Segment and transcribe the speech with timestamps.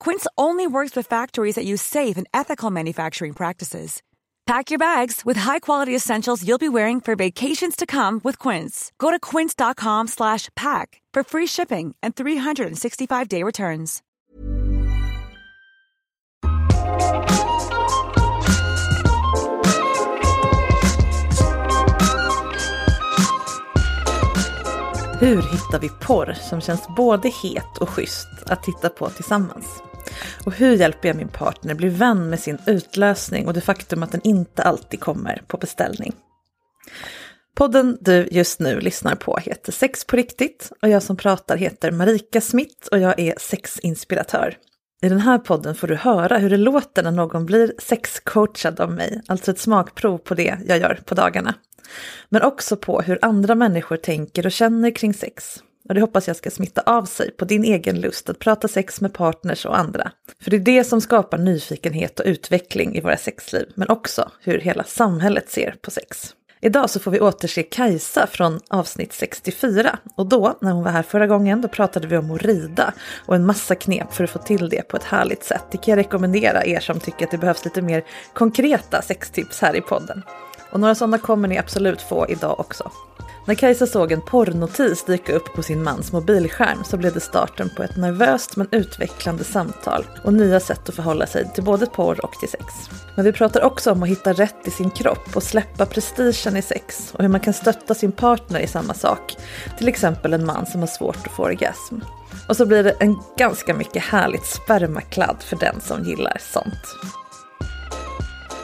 [0.00, 4.02] Quince only works with factories that use safe and ethical manufacturing practices.
[4.46, 8.92] Pack your bags with high-quality essentials you'll be wearing for vacations to come with Quince.
[8.98, 14.02] Go to quince.com/pack for free shipping and 365-day returns.
[25.20, 29.82] Hur hittar vi porr som känns både het och schysst att titta på tillsammans?
[30.44, 34.12] Och hur hjälper jag min partner bli vän med sin utlösning och det faktum att
[34.12, 36.12] den inte alltid kommer på beställning?
[37.54, 41.90] Podden du just nu lyssnar på heter Sex på riktigt och jag som pratar heter
[41.90, 44.56] Marika Smith och jag är sexinspiratör.
[45.02, 48.92] I den här podden får du höra hur det låter när någon blir sexcoachad av
[48.92, 51.54] mig, alltså ett smakprov på det jag gör på dagarna.
[52.28, 55.62] Men också på hur andra människor tänker och känner kring sex.
[55.88, 59.00] Och det hoppas jag ska smitta av sig på din egen lust att prata sex
[59.00, 60.10] med partners och andra.
[60.42, 64.58] För det är det som skapar nyfikenhet och utveckling i våra sexliv, men också hur
[64.58, 66.34] hela samhället ser på sex.
[66.60, 71.02] Idag så får vi återse Kajsa från avsnitt 64 och då, när hon var här
[71.02, 72.94] förra gången, då pratade vi om att rida
[73.26, 75.64] och en massa knep för att få till det på ett härligt sätt.
[75.70, 78.04] Det kan jag rekommendera er som tycker att det behövs lite mer
[78.34, 80.22] konkreta sextips här i podden.
[80.76, 82.90] Och några sådana kommer ni absolut få idag också.
[83.46, 87.70] När Kajsa såg en porrnotis dyka upp på sin mans mobilskärm så blev det starten
[87.76, 92.24] på ett nervöst men utvecklande samtal och nya sätt att förhålla sig till både porr
[92.24, 92.64] och till sex.
[93.14, 96.62] Men vi pratar också om att hitta rätt i sin kropp och släppa prestigen i
[96.62, 99.36] sex och hur man kan stötta sin partner i samma sak.
[99.78, 101.96] Till exempel en man som har svårt att få orgasm.
[102.48, 106.96] Och så blir det en ganska mycket härligt spermakladd för den som gillar sånt.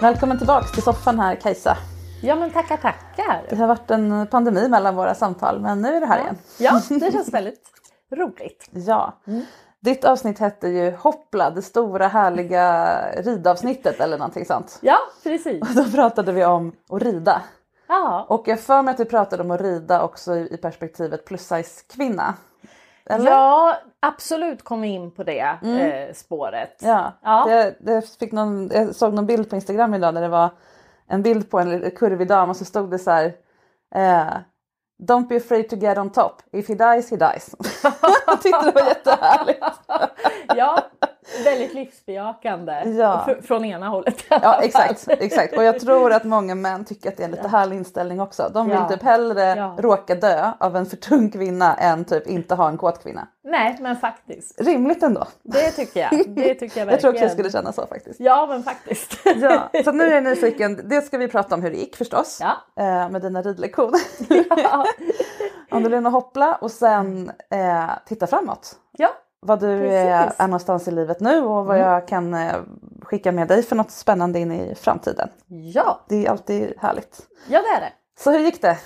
[0.01, 1.79] Välkommen tillbaks till soffan här Kajsa.
[2.23, 3.43] Ja men tackar tackar.
[3.49, 6.23] Det har varit en pandemi mellan våra samtal men nu är det här ja.
[6.23, 6.39] igen.
[6.59, 7.71] Ja, det känns väldigt
[8.11, 8.69] roligt.
[8.71, 9.13] Ja.
[9.27, 9.43] Mm.
[9.81, 14.79] Ditt avsnitt hette ju Hoppla, det stora härliga ridavsnittet eller någonting sånt.
[14.83, 15.61] Ja, precis.
[15.61, 17.43] Och då pratade vi om att rida.
[17.89, 18.27] Ja.
[18.29, 21.85] Och jag för mig att vi pratade om att rida också i perspektivet plus size
[21.95, 22.35] kvinna.
[23.07, 23.31] Eller?
[23.31, 25.79] Ja, absolut kom in på det mm.
[25.79, 26.81] eh, spåret.
[26.83, 27.45] Ja, ja.
[27.49, 30.51] Det, det fick någon, jag såg någon bild på Instagram idag där det var
[31.13, 33.35] en bild på en kurvig dam och så stod det så här.
[33.95, 34.35] Eh,
[35.03, 36.43] Don't be afraid to get on top.
[36.53, 37.55] If he dies, he dies.
[38.27, 39.65] jag tyckte det var jättehärligt.
[40.57, 40.87] ja,
[41.45, 43.29] väldigt livsbejakande ja.
[43.43, 44.25] från ena hållet.
[44.29, 45.57] ja, exakt, exakt.
[45.57, 48.51] Och jag tror att många män tycker att det är en lite härlig inställning också.
[48.55, 48.89] De vill ja.
[48.89, 49.77] typ hellre ja.
[49.79, 53.29] råka dö av en för tung kvinna än typ inte ha en kåt kvinna.
[53.45, 54.61] Nej, men faktiskt.
[54.61, 55.27] Rimligt ändå.
[55.43, 56.11] Det tycker jag.
[56.11, 56.89] Det tycker jag verkligen.
[56.91, 58.21] Jag tror också jag skulle känna så faktiskt.
[58.21, 59.19] Ja, men faktiskt.
[59.25, 60.81] ja, så nu är jag nyfiken.
[60.85, 62.39] Det ska vi prata om hur det gick förstås.
[62.41, 62.83] Ja.
[62.85, 64.01] Eh, med dina ridlektioner.
[64.57, 64.85] ja.
[65.71, 68.77] Andelina Hoppla och sen eh, titta framåt.
[68.99, 69.09] Ja.
[69.47, 71.89] Vad du är, är någonstans i livet nu och vad mm.
[71.89, 72.55] jag kan eh,
[73.03, 75.29] skicka med dig för något spännande in i framtiden.
[75.47, 76.01] Ja.
[76.09, 77.27] Det är alltid härligt.
[77.49, 77.93] Ja det är det.
[78.19, 78.79] Så hur gick det?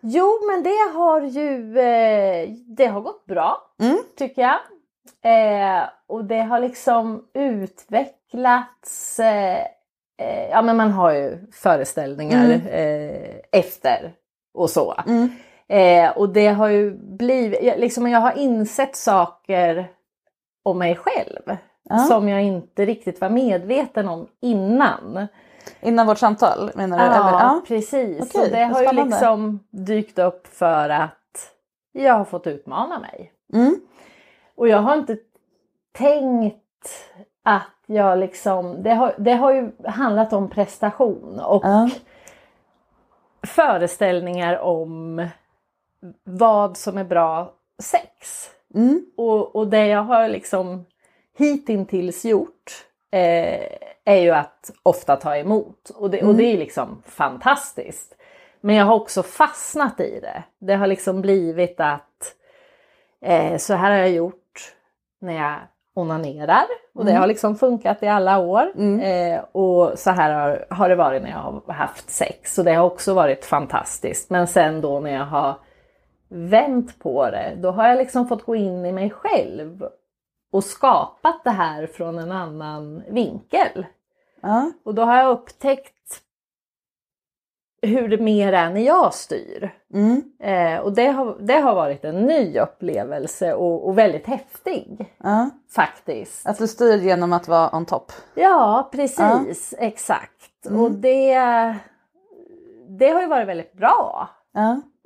[0.00, 3.98] Jo, men det har ju eh, det har gått bra mm.
[4.16, 4.58] tycker jag.
[5.22, 9.20] Eh, och det har liksom utvecklats.
[9.20, 9.58] Eh,
[10.18, 13.40] eh ja, men man har ju föreställningar mm.
[13.52, 14.12] Efter
[14.54, 14.94] och så.
[15.06, 15.30] Mm.
[15.68, 19.92] Eh, och det har ju blivit, liksom jag har insett saker
[20.62, 21.56] om mig själv
[21.88, 21.98] ja.
[21.98, 25.26] som jag inte riktigt var medveten om innan.
[25.80, 27.04] Innan vårt samtal menar du?
[27.04, 27.38] Ja, Eller?
[27.38, 27.62] ja.
[27.66, 28.20] precis.
[28.22, 31.52] Okej, och det har ju liksom dykt upp för att
[31.92, 33.32] jag har fått utmana mig.
[33.54, 33.80] Mm.
[34.54, 35.16] Och jag har inte
[35.92, 36.56] tänkt
[37.42, 41.90] att jag liksom, det har, det har ju handlat om prestation och ja.
[43.46, 45.28] föreställningar om
[46.24, 48.48] vad som är bra sex.
[48.74, 49.06] Mm.
[49.16, 50.84] Och, och det jag har liksom
[51.38, 53.68] hittills gjort eh,
[54.04, 56.30] är ju att ofta ta emot och det, mm.
[56.30, 58.14] och det är liksom fantastiskt.
[58.60, 60.42] Men jag har också fastnat i det.
[60.58, 62.34] Det har liksom blivit att
[63.20, 64.74] eh, så här har jag gjort
[65.20, 65.54] när jag
[65.94, 67.20] onanerar och det mm.
[67.20, 68.72] har liksom funkat i alla år.
[68.76, 69.00] Mm.
[69.00, 72.74] Eh, och så här har, har det varit när jag har haft sex och det
[72.74, 74.30] har också varit fantastiskt.
[74.30, 75.54] Men sen då när jag har
[76.28, 79.88] vänt på det, då har jag liksom fått gå in i mig själv
[80.52, 83.86] och skapat det här från en annan vinkel.
[84.40, 84.72] Ja.
[84.84, 85.94] Och då har jag upptäckt
[87.82, 89.70] hur det mer är när jag styr.
[89.94, 90.22] Mm.
[90.40, 95.14] Eh, och det har, det har varit en ny upplevelse och, och väldigt häftig.
[95.18, 95.50] Ja.
[95.74, 96.46] Faktiskt.
[96.46, 98.12] Att du styr genom att vara on top?
[98.34, 99.86] Ja precis, ja.
[99.86, 100.66] exakt.
[100.66, 100.80] Mm.
[100.80, 101.34] Och det,
[102.88, 104.28] det har ju varit väldigt bra.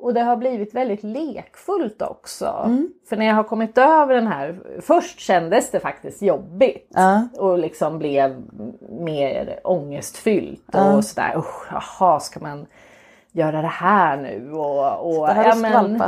[0.02, 2.62] Och det har blivit väldigt lekfullt också.
[2.64, 2.93] Mm.
[3.08, 6.93] För när jag har kommit över den här, först kändes det faktiskt jobbigt.
[6.99, 7.40] Uh.
[7.40, 8.43] Och liksom blev
[8.88, 10.96] mer ångestfyllt uh.
[10.96, 11.37] och sådär.
[11.37, 12.66] Usch, jaha, ska man
[13.32, 14.52] göra det här nu?
[14.52, 16.02] Och, och, det här ja, men,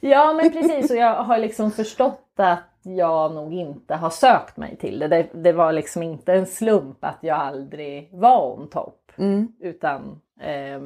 [0.00, 4.76] ja men precis och jag har liksom förstått att jag nog inte har sökt mig
[4.76, 5.08] till det.
[5.08, 9.12] Det, det var liksom inte en slump att jag aldrig var on top.
[9.18, 9.52] Mm.
[9.60, 10.80] Utan eh,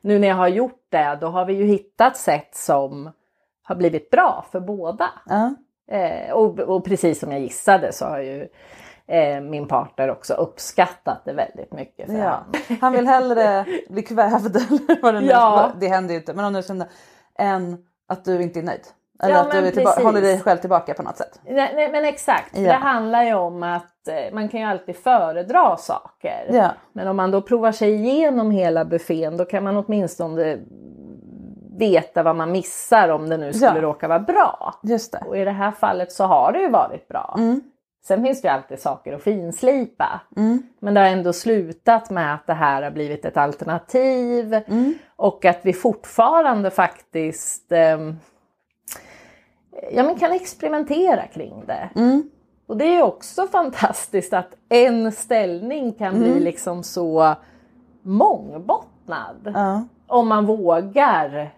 [0.00, 3.10] nu när jag har gjort det, då har vi ju hittat sätt som
[3.62, 5.10] har blivit bra för båda.
[5.26, 5.54] Ja.
[5.88, 8.48] Eh, och, och, precis som jag gissade så har ju
[9.06, 12.06] eh, min partner också uppskattat det väldigt mycket.
[12.06, 12.44] För ja.
[12.68, 12.76] han.
[12.80, 15.72] han vill hellre bli kvävd eller vad det nu ja.
[15.80, 16.88] Det händer ju inte, men om du känner,
[17.38, 18.86] än att du inte är nöjd.
[19.22, 21.40] Eller ja, att du tillba- håller dig själv tillbaka på något sätt.
[21.44, 22.62] Nej, nej men exakt, ja.
[22.62, 26.46] det handlar ju om att eh, man kan ju alltid föredra saker.
[26.50, 26.70] Ja.
[26.92, 30.58] Men om man då provar sig igenom hela buffén då kan man åtminstone
[31.78, 33.82] veta vad man missar om det nu skulle ja.
[33.82, 34.74] råka vara bra.
[34.82, 35.22] Just det.
[35.26, 37.34] Och i det här fallet så har det ju varit bra.
[37.38, 37.60] Mm.
[38.06, 40.20] Sen finns det ju alltid saker att finslipa.
[40.36, 40.62] Mm.
[40.78, 44.94] Men det har ändå slutat med att det här har blivit ett alternativ mm.
[45.16, 47.98] och att vi fortfarande faktiskt eh,
[49.92, 51.88] ja, men kan experimentera kring det.
[51.96, 52.30] Mm.
[52.66, 56.22] Och det är också fantastiskt att en ställning kan mm.
[56.22, 57.34] bli liksom så
[58.02, 59.52] mångbottnad.
[59.54, 59.84] Ja.
[60.06, 61.50] Om man vågar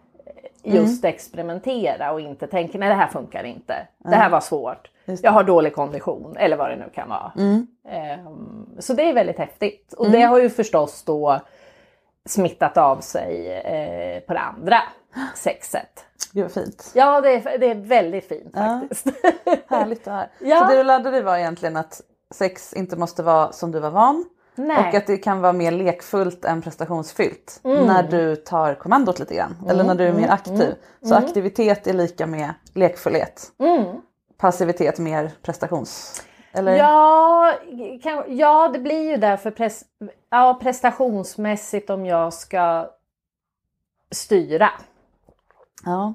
[0.62, 1.14] just mm.
[1.14, 3.74] experimentera och inte tänker nej det här funkar inte.
[4.04, 4.10] Ja.
[4.10, 4.90] Det här var svårt.
[5.22, 7.32] Jag har dålig kondition eller vad det nu kan vara.
[7.36, 7.66] Um,
[8.78, 9.92] så det är väldigt häftigt.
[9.92, 10.30] Och det mm.
[10.30, 11.40] har ju förstås då
[12.24, 14.82] smittat av sig eh, på det andra
[15.34, 16.04] sexet.
[16.32, 16.90] Gud vad fint.
[16.94, 19.06] Ja det är, det är väldigt fint faktiskt.
[19.44, 19.56] Ja.
[19.76, 20.28] Härligt att höra.
[20.38, 20.60] Ja.
[20.60, 22.00] Så det du lärde dig var egentligen att
[22.34, 24.24] sex inte måste vara som du var van.
[24.54, 24.88] Nej.
[24.88, 27.86] Och att det kan vara mer lekfullt än prestationsfyllt mm.
[27.86, 29.56] när du tar kommandot lite grann.
[29.58, 29.70] Mm.
[29.70, 30.30] Eller när du är mer mm.
[30.30, 30.62] aktiv.
[30.62, 30.76] Mm.
[31.02, 33.52] Så aktivitet är lika med lekfullhet.
[33.58, 33.96] Mm.
[34.38, 36.22] Passivitet mer prestations...
[36.52, 36.76] Eller?
[36.76, 37.52] Ja,
[38.02, 39.84] kan, ja, det blir ju därför pres,
[40.30, 42.90] ja, prestationsmässigt om jag ska
[44.10, 44.70] styra.
[45.84, 46.14] Ja.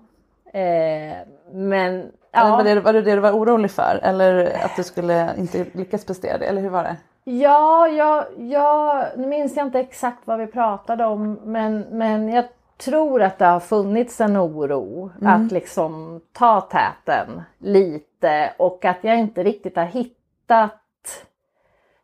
[0.60, 1.18] Eh,
[1.52, 2.56] men ja.
[2.58, 4.00] Var det, var det det du var orolig för?
[4.04, 6.46] Eller att du skulle inte lyckas prestera det?
[6.46, 6.98] Eller hur var det?
[7.24, 12.46] Ja, ja, ja, nu minns jag inte exakt vad vi pratade om men, men jag
[12.78, 15.34] tror att det har funnits en oro mm.
[15.34, 20.78] att liksom ta täten lite och att jag inte riktigt har hittat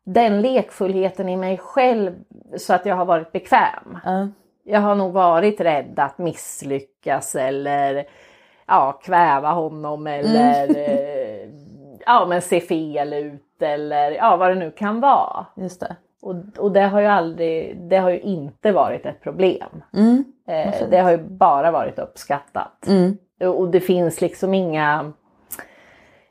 [0.03, 2.15] den lekfullheten i mig själv
[2.57, 3.99] så att jag har varit bekväm.
[4.05, 4.33] Mm
[4.67, 8.05] jag har nog varit rädd att misslyckas eller
[8.67, 11.57] ja, kväva honom eller mm.
[12.05, 15.45] Ja, men se fel ut eller ja, vad det nu kan vara.
[15.55, 15.95] Just det.
[16.21, 19.83] Och, och det har ju aldrig, det har ju inte varit ett problem.
[19.93, 20.23] Mm.
[20.47, 22.87] Eh, det har ju bara varit uppskattat.
[22.87, 23.17] Mm.
[23.39, 25.13] Och, och det finns liksom inga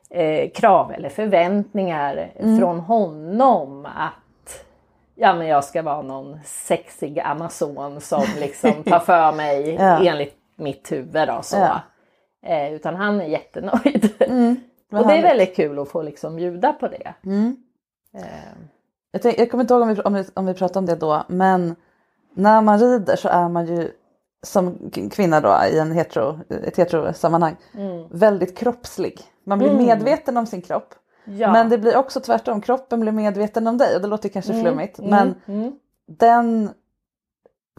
[0.09, 2.59] eh, krav eller förväntningar mm.
[2.59, 4.26] från honom att
[5.17, 10.03] ja men jag ska vara någon sexig amazon som liksom tar för mig Ja.
[10.05, 11.57] enligt mitt huvud då så.
[11.57, 11.81] Ja.
[12.45, 14.09] Eh, utan han är jättenöjd.
[14.89, 17.13] Vad och det är väldigt kul att få liksom bjuda på det.
[18.15, 18.23] Eh,
[19.11, 20.95] Jag, tänk, jag kommer inte ihåg om vi, om, vi, om vi pratade om det
[20.95, 21.75] då, men
[22.33, 23.91] när man rider så är man ju
[24.43, 27.55] som kvinna då i en hetero, ett heterosammanhang
[28.11, 29.21] väldigt kroppslig.
[29.43, 30.95] Man blir medveten om sin kropp.
[31.27, 31.51] Ja.
[31.51, 34.99] Men det blir också tvärtom, kroppen blir medveten om dig och det låter kanske flummigt
[34.99, 35.71] men mm.
[36.07, 36.69] den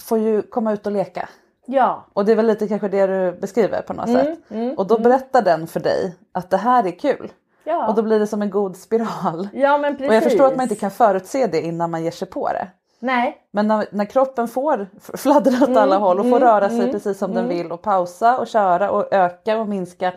[0.00, 1.28] får ju komma ut och leka.
[1.66, 2.04] Ja.
[2.12, 4.38] Och det är väl lite kanske det du beskriver på något Mm, sätt.
[4.50, 7.32] mm, Och då berättar den för dig att det här är kul.
[7.64, 7.88] Ja.
[7.88, 9.48] Och då blir det som en god spiral.
[9.52, 10.08] ja men precis.
[10.08, 12.68] Och jag förstår att man inte kan förutse det innan man ger sig på det.
[13.00, 13.36] Nej.
[13.50, 14.86] Men när, när kroppen får
[15.16, 18.46] fladdra åt alla håll och får röra sig precis som den vill och pausa och
[18.46, 20.12] köra och öka och minska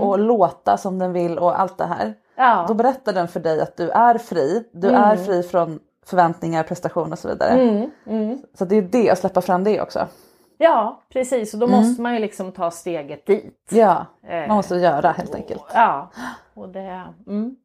[0.00, 2.14] och låta som den vill och allt det här.
[2.42, 2.64] Ja.
[2.68, 4.64] Då berättar den för dig att du är fri.
[4.72, 7.50] Du är fri från förväntningar, prestation och så vidare.
[7.50, 8.38] Mm, mm.
[8.58, 10.06] Så det är det att släppa fram det också.
[10.58, 11.78] Ja precis och då Mm.
[11.80, 13.58] måste man ju liksom ta steget dit.
[13.70, 14.46] Ja, Eh.
[14.48, 15.62] man måste göra helt enkelt.
[15.74, 16.10] Ja.
[16.54, 17.56] Och det, mm.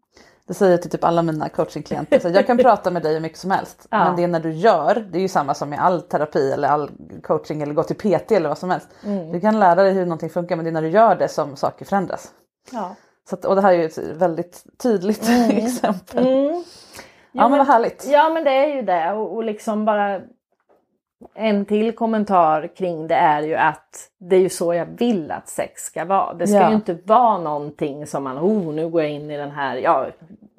[0.47, 2.19] Det säger jag till typ alla mina coachingklienter.
[2.19, 3.87] Så jag kan prata med dig hur mycket som helst.
[3.91, 3.97] Ja.
[4.05, 6.67] Men det är när du gör, det är ju samma som med all terapi eller
[6.67, 6.91] all
[7.23, 8.87] coaching eller gå till PT eller vad som helst.
[9.05, 9.31] Mm.
[9.31, 11.55] Du kan lära dig hur någonting funkar men det är när du gör det som
[11.55, 12.31] saker förändras.
[12.71, 12.95] ja.
[13.29, 16.27] Så att, och det här är ju ett väldigt tydligt exempel.
[16.27, 16.63] Mm.
[17.31, 18.05] Ja men vad härligt.
[18.07, 20.21] Ja men det är ju det och, och liksom bara
[21.33, 25.47] en till kommentar kring det är ju att det är ju så jag vill att
[25.49, 26.33] sex ska vara.
[26.33, 26.69] Det ska Ja.
[26.69, 30.07] ju inte vara någonting som man, oh nu går jag in i den här, ja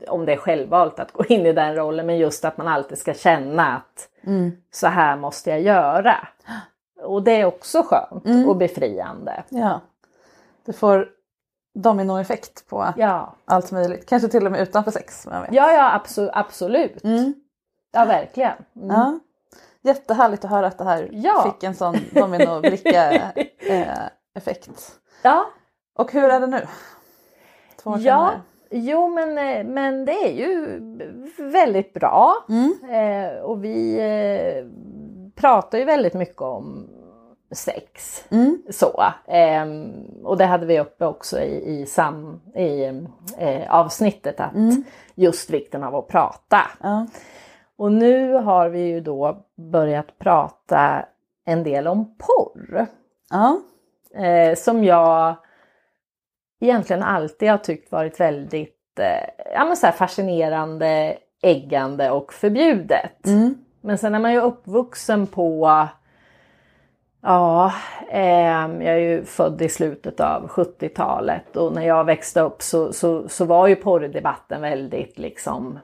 [0.08, 2.98] om det är självvalt att gå in i den rollen men just att man alltid
[2.98, 4.52] ska känna att Mm.
[4.70, 6.14] så här måste jag göra.
[7.02, 8.48] Och det är också skönt Mm.
[8.48, 9.42] och befriande.
[9.48, 9.80] Ja.
[10.66, 11.08] Du får
[11.82, 14.08] dominoeffekt på Ja, allt möjligt.
[14.08, 15.26] Kanske till och med utanför sex.
[15.50, 17.04] ja, ja abso- absolut.
[17.04, 17.34] Mm.
[17.92, 18.52] Ja verkligen.
[18.76, 18.88] Mm.
[18.88, 19.18] Ja.
[19.82, 21.42] Jättehärligt att höra att det här Ja.
[21.42, 24.68] fick en sån domino-blicka-effekt.
[25.22, 25.46] Ja.
[25.98, 26.60] Och hur är det nu?
[27.82, 28.40] Två år Ja, senare.
[28.70, 30.80] jo men, eh, men det är ju
[31.38, 32.34] väldigt bra.
[32.48, 32.74] Mm.
[32.90, 34.64] Eh, och vi eh,
[35.40, 36.88] pratar ju väldigt mycket om
[37.50, 38.24] sex.
[38.30, 38.62] Mm.
[38.70, 39.04] Så.
[39.26, 39.92] Ehm,
[40.24, 42.84] och det hade vi uppe också i, i, sam, i
[43.38, 44.84] eh, avsnittet att Mm.
[45.14, 46.60] just vikten av att prata.
[46.82, 47.06] Ja.
[47.76, 51.04] Och nu har vi ju då börjat prata
[51.44, 52.86] en del om porr.
[53.30, 53.60] Ja.
[54.24, 55.36] eh, som jag
[56.60, 63.26] egentligen alltid har tyckt varit väldigt eh, ja, men så fascinerande, äggande och förbjudet.
[63.26, 63.54] Mm.
[63.80, 65.86] Men sen är man ju uppvuxen på
[67.28, 67.72] Ja,
[68.10, 72.92] ehm, jag är ju född i slutet av 70-talet och när jag växte upp så,
[72.92, 75.78] så, så var ju porrdebatten väldigt liksom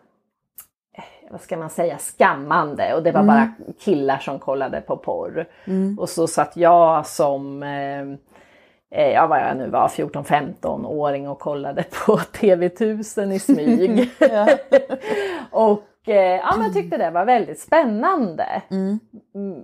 [0.99, 5.47] eh, vad ska man säga, skammande och det var bara killar som kollade på porr.
[5.99, 8.03] Och så satt jag som, eh,
[9.01, 14.11] eh, ja vad jag nu var, 14-15 åring och kollade på TV1000 i smyg.
[15.51, 18.63] och eh, ja, men jag tyckte det var väldigt spännande.
[18.71, 19.01] Mm,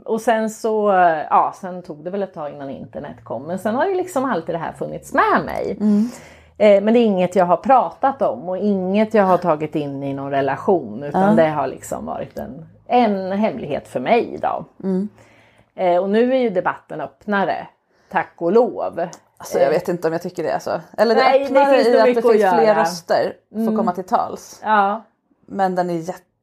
[0.04, 0.88] Och sen så,
[1.30, 3.42] ja sen tog det väl ett tag innan internet kom.
[3.42, 5.78] Men sen har ju liksom alltid det här funnits med mig.
[6.58, 10.02] Eh, Men det är inget jag har pratat om och inget jag har tagit in
[10.02, 14.64] i någon relation utan det har liksom varit en, en hemlighet för mig då.
[15.74, 17.66] Eh, Och nu är ju debatten öppnare,
[18.10, 19.00] tack och lov.
[19.40, 20.70] Alltså jag vet inte om jag tycker det är så.
[20.98, 22.62] Eller det Nej, det öppnar finns i att det finns fler.
[22.62, 22.76] Mm.
[22.76, 24.60] röster får komma till tals.
[24.64, 25.02] Ja,
[25.46, 25.94] Men den är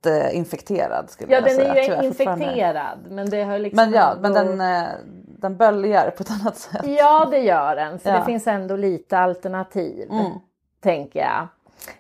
[0.10, 1.76] jätteinfekterad skulle ja jag den säga.
[1.76, 2.46] är ju tyvärr fortfarande.
[2.46, 4.90] infekterad men det har liksom Men ja, ändå- men den, eh,
[5.40, 6.82] den böljar på ett annat sätt.
[6.86, 8.20] Ja det gör den, för Ja.
[8.20, 10.10] det finns ändå lite alternativ.
[10.84, 11.48] Tänker jag.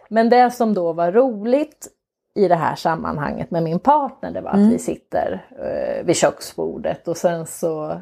[0.10, 1.88] Men det som då var roligt
[2.36, 7.08] i det här sammanhanget med min partner det var att vi sitter eh, vid köksbordet
[7.08, 8.02] och sen så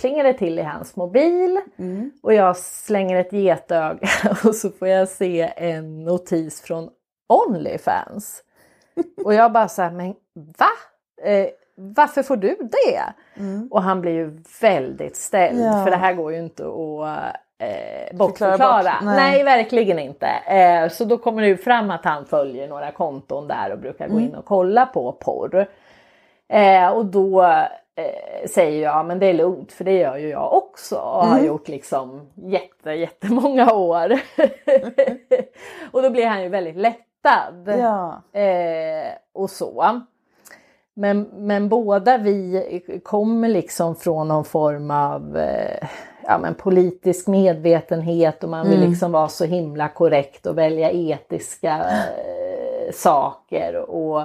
[0.00, 1.60] plingar det till i hans mobil
[2.22, 3.98] och jag slänger ett getöga
[4.44, 6.88] och så får jag se en notis från
[7.28, 8.42] Onlyfans.
[9.24, 10.68] Och jag bara så här, men va?
[11.22, 13.02] Eh, varför får du det?
[13.70, 15.84] Och han blir ju väldigt ställd Ja.
[15.84, 16.68] för det här går ju inte att
[17.58, 18.82] eh, Förklara bortförklara.
[18.82, 19.16] bort, nej.
[19.16, 19.44] Nej.
[19.44, 20.26] verkligen inte.
[20.26, 24.08] Eh, så då kommer det ju fram att han följer några konton där och brukar
[24.08, 25.66] gå in och kolla på porr.
[26.48, 30.52] Eh, och då eh, säger jag, men det är lugnt för det gör ju jag
[30.54, 34.12] också och har gjort liksom jätte, jättemånga år.
[35.92, 36.76] och då blir han ju väldigt
[37.24, 37.78] lättad.
[37.78, 38.22] Ja.
[38.40, 40.00] Eh, och så.
[40.94, 45.88] Men, men båda vi kommer liksom från någon form av eh,
[46.22, 51.74] ja, men politisk medvetenhet och man vill liksom vara så himla korrekt och välja etiska
[51.74, 53.90] eh, saker.
[53.90, 54.22] Och,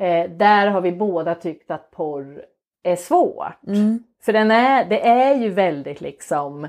[0.00, 2.44] Eh, där har vi båda tyckt att porr
[2.82, 3.66] är svårt.
[3.66, 4.04] Mm.
[4.22, 6.68] För den är, det är ju väldigt liksom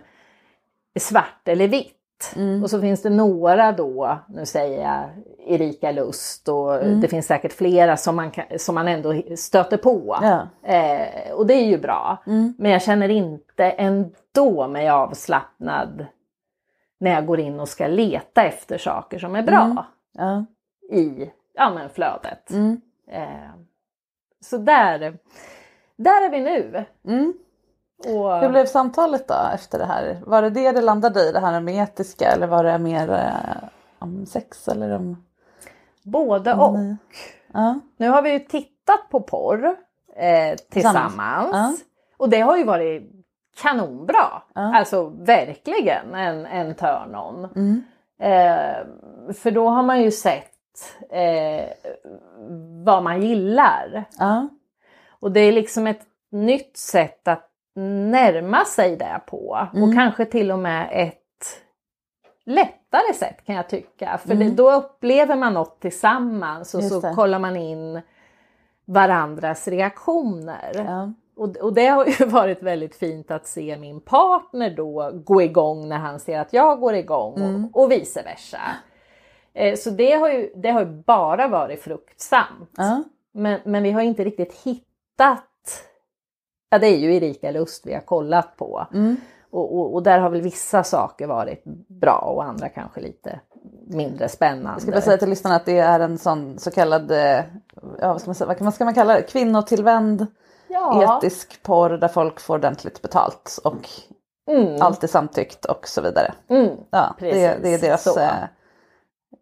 [0.99, 2.00] svart eller vitt.
[2.35, 2.63] Mm.
[2.63, 5.09] Och så finns det några då, nu säger jag
[5.47, 7.01] Erika Lust och Mm.
[7.01, 10.17] det finns säkert flera som man, kan, som man ändå stöter på.
[10.21, 10.47] Ja.
[10.73, 12.23] Eh, och det är ju bra.
[12.27, 12.53] Mm.
[12.57, 16.05] Men jag känner inte ändå mig avslappnad
[16.99, 19.77] när jag går in och ska leta efter saker som är bra Mm.
[20.13, 20.45] Ja.
[20.97, 22.51] i ja, men flödet.
[22.51, 22.81] Mm.
[23.11, 23.51] Eh,
[24.43, 25.17] så där,
[25.95, 26.85] där är vi nu.
[28.07, 30.21] Och, Hur blev samtalet då efter det här?
[30.25, 33.69] Var det det det landade i, det här med etiska eller var det mer eh,
[33.99, 35.23] om sex eller om...
[36.03, 36.75] Både och.
[36.75, 36.97] Mm.
[37.53, 37.79] Ja.
[37.97, 39.75] Nu har vi ju tittat på porr
[40.15, 41.49] eh, tillsammans.
[41.53, 41.73] Ja.
[42.17, 43.11] Och det har ju varit
[43.61, 44.41] kanonbra.
[44.53, 44.77] Ja.
[44.77, 47.49] Alltså verkligen en, en turn-on.
[47.55, 47.83] Mm.
[48.19, 50.47] Eh, för då har man ju sett
[51.09, 51.65] eh,
[52.85, 54.05] vad man gillar.
[55.19, 59.67] Och det är liksom ett nytt sätt att närma sig det på.
[59.73, 59.83] Mm.
[59.89, 61.17] Och kanske till och med ett
[62.45, 64.17] lättare sätt kan jag tycka.
[64.17, 64.55] För det, Mm.
[64.55, 67.13] då upplever man något tillsammans och så det.
[67.15, 68.01] kollar man in
[68.85, 70.71] varandras reaktioner.
[70.75, 71.11] Ja.
[71.35, 75.89] Och, och det har ju varit väldigt fint att se min partner då gå igång
[75.89, 77.65] när han ser att jag går igång Mm.
[77.73, 78.61] och, och vice versa.
[79.53, 82.71] Eh, så det har, ju, det har bara varit fruktsamt.
[82.77, 83.03] Ja.
[83.33, 85.43] Men, men vi har inte riktigt hittat,
[86.71, 88.87] ja det är ju Erika Lust vi har kollat på.
[88.93, 89.15] Mm.
[89.51, 93.39] Och, och, och där har väl vissa saker varit bra och andra kanske lite
[93.87, 94.69] mindre spännande.
[94.71, 97.43] Jag ska bara säga till lyssnarna att det är en sån så kallad, ja,
[97.99, 100.27] vad, ska man säga, vad ska man kalla det, kvinnotillvänd
[100.67, 101.17] ja.
[101.17, 103.89] etisk porr där folk får ordentligt betalt och
[104.51, 106.33] Mm, allt är samtyckt och så vidare.
[106.49, 108.19] mm, Ja, det, är- det är deras så.
[108.19, 108.43] eh,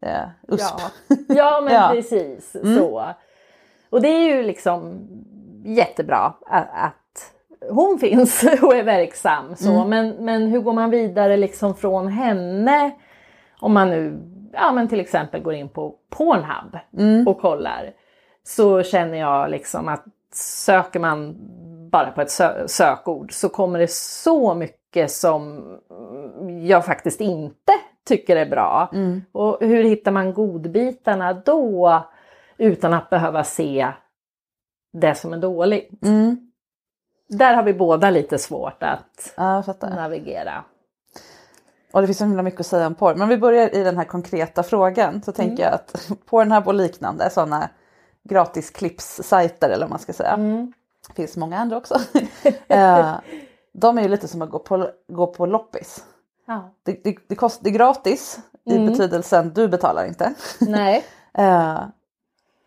[0.01, 0.81] eh, USP.
[1.07, 1.89] Ja, ja men Ja.
[1.93, 2.77] precis Mm.
[2.77, 3.05] så.
[3.89, 5.07] Och det är ju liksom
[5.65, 6.93] jättebra att, att
[7.69, 9.55] hon finns och är verksam.
[9.55, 9.71] Så.
[9.71, 9.89] Mm.
[9.89, 12.91] Men, men hur går man vidare liksom från henne?
[13.59, 14.19] Om man nu
[14.53, 17.27] ja, men till exempel går in på Pornhub Mm.
[17.27, 17.91] och kollar.
[18.43, 21.35] Så känner jag liksom att söker man
[21.91, 25.63] bara på ett sö- sökord så kommer det så mycket som
[26.67, 27.71] jag faktiskt inte
[28.07, 28.89] tycker är bra.
[28.93, 29.21] Mm.
[29.31, 32.03] Och hur hittar man godbitarna då
[32.57, 33.87] utan att behöva se
[34.93, 36.03] det som är dåligt?
[36.05, 36.48] Mm.
[37.29, 40.63] Där har vi båda lite svårt att Ja, navigera.
[41.91, 43.15] Och det finns så himla mycket att säga om porr.
[43.15, 45.21] Men vi börjar i den här konkreta frågan.
[45.21, 47.69] Så tänker jag att Pornhub och liknande sådana
[48.23, 50.33] gratis klippssajter eller vad man ska säga.
[50.33, 50.73] Mm.
[51.07, 51.99] Det finns många andra också.
[52.67, 53.15] Eh,
[53.73, 56.03] de är ju lite som att gå på, gå på loppis.
[56.47, 56.69] Ja.
[56.83, 58.87] Det, det, det, kost, det är gratis i Mm.
[58.91, 60.33] betydelsen du betalar inte.
[60.59, 61.03] Nej.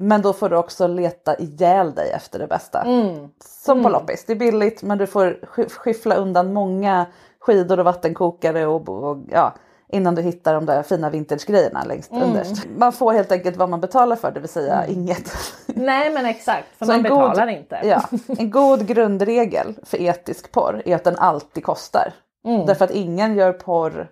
[0.02, 2.82] Men då får du också leta ihjäl dig efter det bästa.
[2.82, 3.28] Mm.
[3.44, 3.92] Som på Mm.
[3.92, 7.06] loppis, det är billigt men du får sk- skyffla undan många
[7.40, 9.54] skidor och vattenkokare och, och ja,
[9.88, 12.22] innan du hittar de där fina vintagegrejerna längst Mm.
[12.24, 12.66] underst.
[12.76, 15.32] Man får helt enkelt vad man betalar för, det vill säga inget.
[15.66, 17.80] Nej men exakt, för Så man en god- betalar inte.
[17.84, 18.02] Ja,
[18.38, 22.12] en god grundregel för etisk porr är att den alltid kostar.
[22.44, 22.66] Mm.
[22.66, 24.08] Därför att ingen gör porr,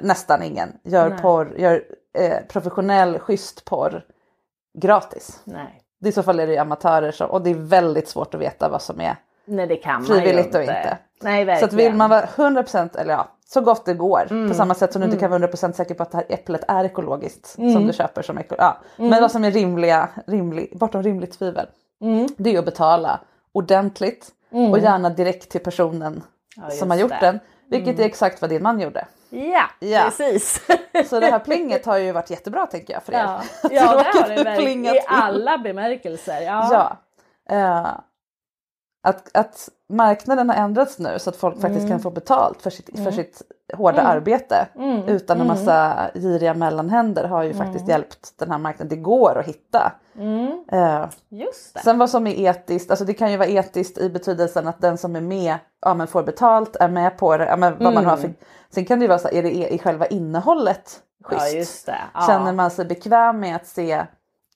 [0.00, 1.18] nästan ingen, gör Nej.
[1.18, 1.82] porr, gör
[2.18, 4.04] eh, professionell schysst porr
[4.78, 5.40] gratis.
[5.44, 5.82] Nej.
[6.04, 8.68] I så fall är det ju amatörer som, och det är väldigt svårt att veta
[8.68, 10.98] vad som är Nej det kan Frivilligt ju och inte.
[11.22, 14.26] Nej Så att vill man vara 100% eller ja, så gott det går.
[14.30, 14.48] Mm.
[14.48, 16.64] På samma sätt som du inte kan vara 100% säker på att det här äpplet
[16.68, 17.72] är ekologiskt Mm.
[17.72, 18.74] som du köper som ekologiskt.
[18.96, 19.04] Ja.
[19.08, 21.66] Men vad som är rimliga, rimlig, bortom rimligt tvivel.
[22.00, 22.28] Mm.
[22.36, 23.20] Det är att betala
[23.52, 26.22] ordentligt och gärna direkt till personen
[26.56, 27.26] Ja, som har gjort det.
[27.26, 27.32] Mm.
[27.32, 27.40] den.
[27.70, 29.06] Vilket är exakt vad din man gjorde.
[29.30, 30.02] Ja, Ja.
[30.04, 30.60] precis.
[31.08, 33.16] Så det här plinget har ju varit jättebra tänker jag för er.
[33.18, 34.84] ja, ja det har det verkligen.
[34.86, 36.40] I alla bemärkelser.
[36.40, 36.68] Ja.
[36.72, 36.96] Ja.
[37.56, 37.86] Eh,
[39.02, 43.04] att, att marknaden har ändrats nu så att folk faktiskt kan få betalt för sitt,
[43.04, 43.42] för sitt
[43.74, 45.08] hårda arbete Mm.
[45.08, 48.88] utan en massa giriga mellanhänder har ju faktiskt hjälpt den här marknaden.
[48.88, 49.92] Det går att hitta.
[50.18, 50.64] Mm.
[50.72, 51.80] Eh, Just det.
[51.80, 54.98] sen vad som är etiskt, alltså det kan ju vara etiskt i betydelsen att den
[54.98, 57.46] som är med ja, men får betalt, är med på det.
[57.46, 58.32] Ja, men vad man har för,
[58.70, 61.88] sen kan det ju vara så här, är det i själva innehållet schysst?
[61.88, 61.94] Ja.
[62.14, 62.26] Ja.
[62.26, 64.06] Känner man sig bekväm med att se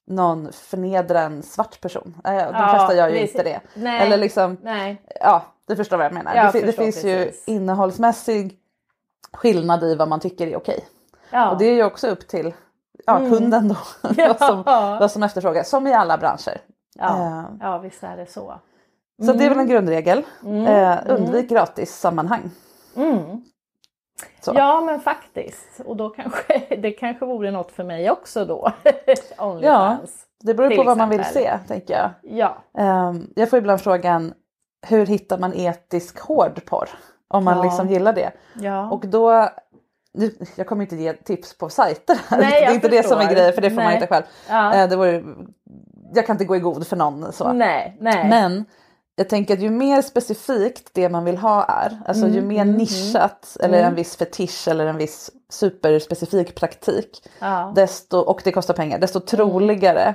[0.06, 2.14] någon förnedra en svart person?
[2.24, 3.30] Eh, De Ja, flesta gör ju precis.
[3.34, 3.60] inte det.
[3.74, 4.00] Nej.
[4.06, 5.02] Eller liksom, Nej.
[5.20, 6.34] ja du förstår vad jag menar.
[6.34, 7.48] Jag det, det finns ju precis.
[7.48, 8.58] innehållsmässig
[9.34, 10.84] skillnad i vad man tycker är okej.
[11.30, 11.50] Ja.
[11.50, 12.54] Och det är ju också upp till
[13.06, 13.76] ja, kunden då.
[14.16, 14.62] vad, som,
[15.00, 16.60] vad som efterfrågas, som i alla branscher.
[16.94, 17.18] ja.
[17.18, 18.54] Eh, ja, visst är det så.
[19.26, 20.22] Så det är väl en grundregel.
[20.68, 22.50] Eh, undvik gratis sammanhang.
[22.96, 23.44] Mm.
[24.46, 25.80] Ja men faktiskt.
[25.84, 28.72] Och då kanske det kanske vore något för mig också då.
[29.60, 29.98] Ja,
[30.40, 31.58] det beror på vad man vill exempel.
[31.58, 32.10] se tänker jag.
[32.22, 32.56] Ja.
[32.78, 34.34] Ehm, jag får ibland frågan
[34.86, 36.88] hur hittar man etisk hårdporr?
[37.34, 37.62] Om man Ja.
[37.62, 38.32] liksom gillar det.
[38.54, 38.90] ja.
[38.90, 39.48] Och då,
[40.14, 42.38] nu- jag kommer inte ge tips på sajter här.
[42.38, 43.34] Nej, det är inte det som är förstår.
[43.34, 43.94] grejen för det får man Nej.
[43.94, 44.24] inte själv.
[44.48, 44.74] Ja.
[44.74, 45.22] Eh, det vore,
[46.14, 47.52] jag kan inte gå i god för någon så.
[47.52, 48.28] Nej, nej.
[48.28, 48.64] Men
[49.16, 52.64] jag tänker att ju mer specifikt det man vill ha är, alltså Mm, ju mer
[52.64, 57.72] nischat eller en viss fetisch eller en viss superspecifik praktik, Ja.
[57.76, 60.14] desto, och det kostar pengar, desto troligare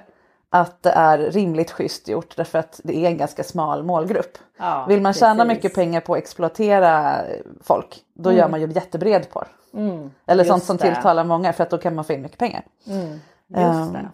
[0.49, 4.37] att det är rimligt schysst gjort därför att det är en ganska smal målgrupp.
[4.57, 5.55] Ja, Vill man tjäna precis.
[5.57, 7.15] mycket pengar på att exploatera
[7.61, 9.47] folk, då gör man ju jättebred porr.
[9.73, 10.83] Mm, Eller sånt som det.
[10.93, 12.63] tilltalar många för att då kan man få in mycket pengar.
[12.83, 14.09] Just Ehm, det.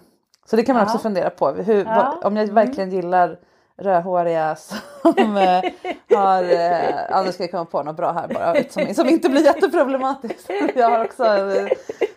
[0.45, 0.85] Så det kan man Ja.
[0.85, 1.51] också fundera på.
[1.51, 1.91] Hur, Ja.
[1.91, 1.95] Mm.
[1.95, 3.39] vad, om jag verkligen gillar
[3.77, 5.63] rödhåriga som eh,
[6.17, 9.29] har, eh, ja nu ska jag komma på något bra här bara som, som inte
[9.29, 10.49] blir jätteproblematiskt.
[10.75, 11.67] Jag har också eh,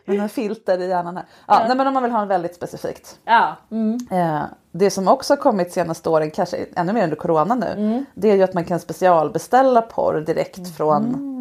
[0.04, 1.26] mina filter i hjärnan här.
[1.46, 3.18] Ja, nej, men om man vill ha en väldigt specifikt.
[3.24, 3.56] Ja.
[3.70, 3.98] Mm.
[4.10, 4.42] Eh,
[4.72, 8.04] det som också har kommit senaste åren, kanske ännu mer under corona nu, Mm.
[8.14, 11.37] det är ju att man kan specialbeställa porr direkt från Mm.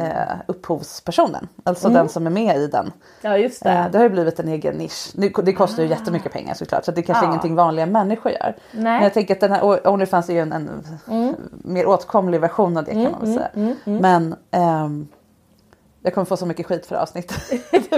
[0.00, 1.48] Eh, upphovspersonen.
[1.64, 2.92] Alltså den som är med i den.
[3.22, 3.70] ja, just det.
[3.70, 5.10] Eh, det har ju blivit en egen nisch.
[5.14, 7.28] Det, det kostar ju jättemycket pengar såklart så det är kanske Ja.
[7.28, 8.56] ingenting vanliga människor gör.
[8.72, 8.82] Nej.
[8.82, 12.84] Men jag tänker att den här Onlyfans är ju en, en mer åtkomlig version av
[12.84, 13.74] det kan man väl säga.
[13.84, 15.08] Men ehm,
[16.02, 17.42] jag kommer få så mycket skit för avsnittet.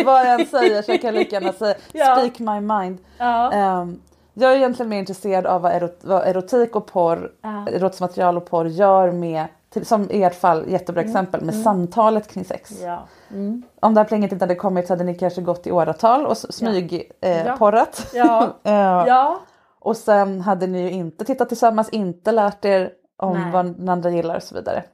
[0.07, 2.17] Vad jag än säger så jag kan lika gärna säga Ja.
[2.17, 2.99] speak my mind.
[3.19, 3.53] Ja.
[3.53, 4.01] Ehm,
[4.35, 7.67] jag är egentligen mer intresserad av vad, erot, vad erotik och porr, Ja.
[7.69, 12.29] erotiskt material och porr gör med, till, som i ert fall jättebra exempel med samtalet
[12.29, 12.81] kring sex.
[12.83, 13.03] Ja.
[13.31, 13.63] Mm.
[13.81, 16.33] Om det här plinget inte hade kommit så hade ni kanske gått i åratal och
[16.33, 17.57] s- smyg eh, Ja.
[17.57, 18.11] porrat.
[18.15, 18.57] Ja.
[18.65, 18.73] Eh,
[19.07, 19.41] ja.
[19.81, 23.53] Och sen hade ni ju inte tittat tillsammans, inte lärt er om Nej.
[23.53, 24.85] vad den andra gillar och så vidare.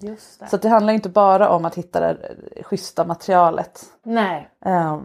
[0.00, 0.46] Just det.
[0.46, 2.10] Så att det handlar inte bara om att hitta det
[2.56, 3.84] eh, schyssta materialet.
[4.02, 4.48] Nej.
[4.64, 4.98] Eh,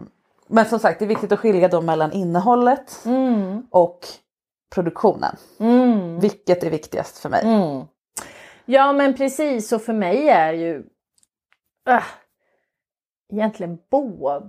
[0.48, 3.66] men som sagt det är viktigt att skilja då mellan innehållet Mm.
[3.70, 4.00] och
[4.74, 5.36] produktionen.
[5.60, 6.20] Mm.
[6.20, 7.40] Vilket är viktigast för mig.
[7.44, 7.84] Mm.
[8.70, 10.84] Ja men precis och för mig är ju
[11.88, 12.04] äh,
[13.32, 14.42] egentligen båda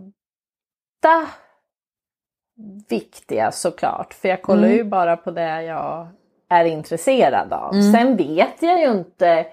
[2.89, 4.13] viktiga såklart.
[4.13, 4.77] För jag kollar Mm.
[4.77, 6.07] ju bara på det jag
[6.49, 7.73] är intresserad av.
[7.73, 7.91] Mm.
[7.91, 9.47] Sen vet jag ju inte.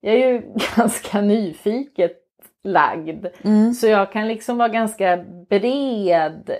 [0.00, 2.21] Jag är ju ganska nyfiket
[2.64, 3.26] lagd.
[3.44, 3.74] Mm.
[3.74, 5.16] Så jag kan liksom vara ganska
[5.50, 6.50] bred.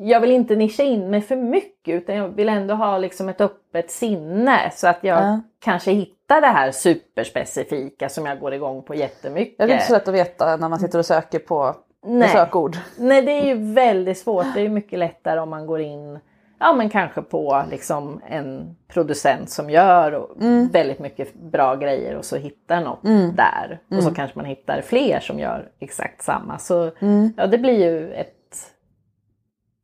[0.00, 3.40] Jag vill inte nischa in mig för mycket utan jag vill ändå ha liksom ett
[3.40, 5.40] öppet sinne så att jag Ja.
[5.64, 9.54] kanske hittar det här superspecifika som jag går igång på jättemycket.
[9.58, 11.74] Jag är inte så lätt att veta när man sitter och söker på
[12.06, 12.28] Nej.
[12.28, 12.76] sökord.
[12.98, 14.46] Nej det är ju väldigt svårt.
[14.54, 16.18] Det är mycket lättare om man går in
[16.60, 20.30] Ja men kanske på liksom en producent som gör och
[20.72, 23.02] väldigt mycket bra grejer och så hittar något
[23.36, 23.80] där.
[23.90, 26.58] Och så kanske man hittar fler som gör exakt samma.
[26.58, 26.90] Så
[27.36, 28.72] ja det blir ju ett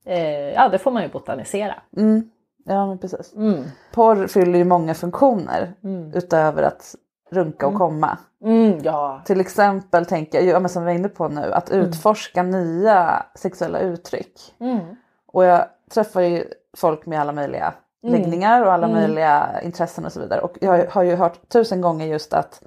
[0.07, 1.75] eh, Ja det får man ju botanisera.
[1.97, 2.31] Mm.
[2.65, 3.35] Ja men precis.
[3.35, 3.65] Mm.
[3.93, 6.13] Porr fyller ju många funktioner Mm.
[6.15, 6.95] utöver att
[7.31, 8.19] runka och komma.
[8.45, 9.23] Mm, ja.
[9.25, 13.79] Till exempel tänker jag, ja, som vi är inne på nu, att utforska nya sexuella
[13.79, 14.55] uttryck.
[14.61, 14.81] Mm.
[15.27, 16.45] Och jag träffar ju
[16.77, 18.15] folk med alla möjliga Mm.
[18.21, 20.41] läggningar och alla möjliga intressen och så vidare.
[20.41, 22.63] Och jag har ju hört tusen gånger just att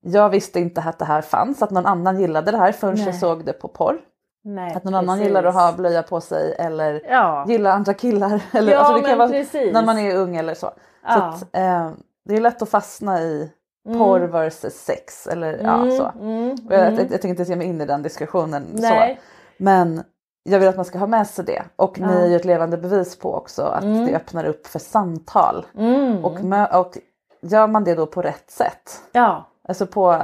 [0.00, 3.04] jag visste inte att det här fanns, att någon annan gillade det här förrän jag
[3.06, 3.14] Nej.
[3.14, 4.00] såg det på porr.
[4.44, 5.26] Nej, Att någon annan precis.
[5.26, 7.44] gillar att ha blöja på sig eller Ja.
[7.48, 8.42] gilla andra killar.
[8.52, 9.72] Eller, Ja, alltså det kan vara precis.
[9.72, 10.66] när man är ung eller så.
[10.66, 10.72] så
[11.04, 11.14] Ja.
[11.22, 11.90] att, eh,
[12.24, 13.50] det är lätt att fastna i
[13.98, 15.26] porr versus sex.
[15.26, 16.18] Eller, ja, så.
[16.20, 16.94] Mm, Och Jag, mm.
[16.94, 18.66] jag, jag tänker inte ge mig in i den diskussionen.
[18.72, 19.14] Nej.
[19.14, 19.22] Så.
[19.62, 20.02] Men
[20.46, 21.62] jag vill att man ska ha med sig det.
[21.76, 22.12] Och ni Ja.
[22.18, 24.06] är ju ett levande bevis på också att Mm.
[24.06, 25.66] det öppnar upp för samtal.
[25.78, 26.24] Mm.
[26.24, 26.40] Och,
[26.80, 26.98] och
[27.42, 29.44] gör man det då på rätt sätt, Ja.
[29.68, 30.22] alltså på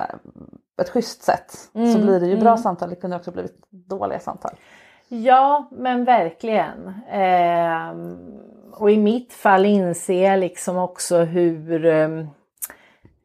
[0.83, 2.59] ett schysst sätt, så Mm, blir det ju bra mm.
[2.63, 2.91] samtal.
[2.91, 4.51] Det kunde också blivit dåliga samtal.
[5.09, 6.95] Ja, men verkligen.
[7.11, 8.19] Ehm,
[8.73, 12.29] och i mitt fall inser jag liksom också hur ehm,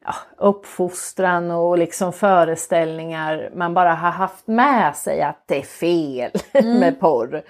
[0.06, 6.30] ja, uppfostran och liksom föreställningar man bara har haft med sig att det är fel
[6.64, 7.42] med porr.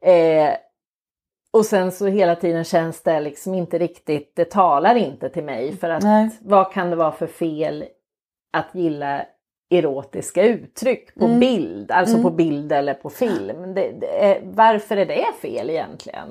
[0.00, 0.50] Eh,
[1.52, 5.76] och sen så hela tiden känns det liksom inte riktigt, det talar inte till mig
[5.76, 6.30] för att Nej.
[6.40, 7.84] vad kan det vara för fel
[8.52, 9.26] att gilla
[9.70, 13.74] erotiska uttryck på bild, alltså på bild eller på film.
[13.74, 16.28] Det, det varför är det fel egentligen?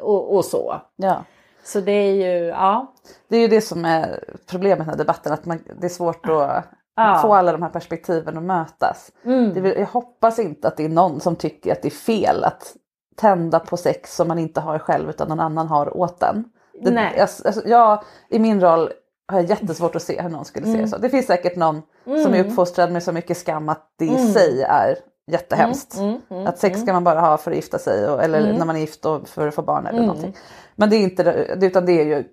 [0.00, 0.80] Och, och så.
[0.96, 1.24] Ja.
[1.68, 2.92] Så det är ju, ja.
[3.28, 6.64] Det är ju det som är problemet med debatten, att man, det är svårt att
[6.96, 7.18] Ja.
[7.22, 9.12] få alla de här perspektiven att mötas.
[9.24, 9.54] Mm.
[9.54, 12.74] Det jag hoppas inte att det är någon som tycker att det är fel att
[13.16, 16.44] tända på sex som man inte har själv utan någon annan har åt den.
[16.82, 17.20] Det, Nej.
[17.20, 18.92] Alltså, alltså, jag, I min roll
[19.28, 20.98] har jag jättesvårt att se hur någon skulle se det så.
[20.98, 24.62] Det finns säkert någon som är uppfostrad med så mycket skam att det i sig
[24.62, 25.98] är jättehemskt.
[26.46, 28.80] att sex ska man bara ha för att gifta sig och, eller när man är
[28.80, 30.36] gift och för att få barn eller någonting.
[30.76, 31.22] Men det är inte
[31.56, 32.24] det, utan det är ju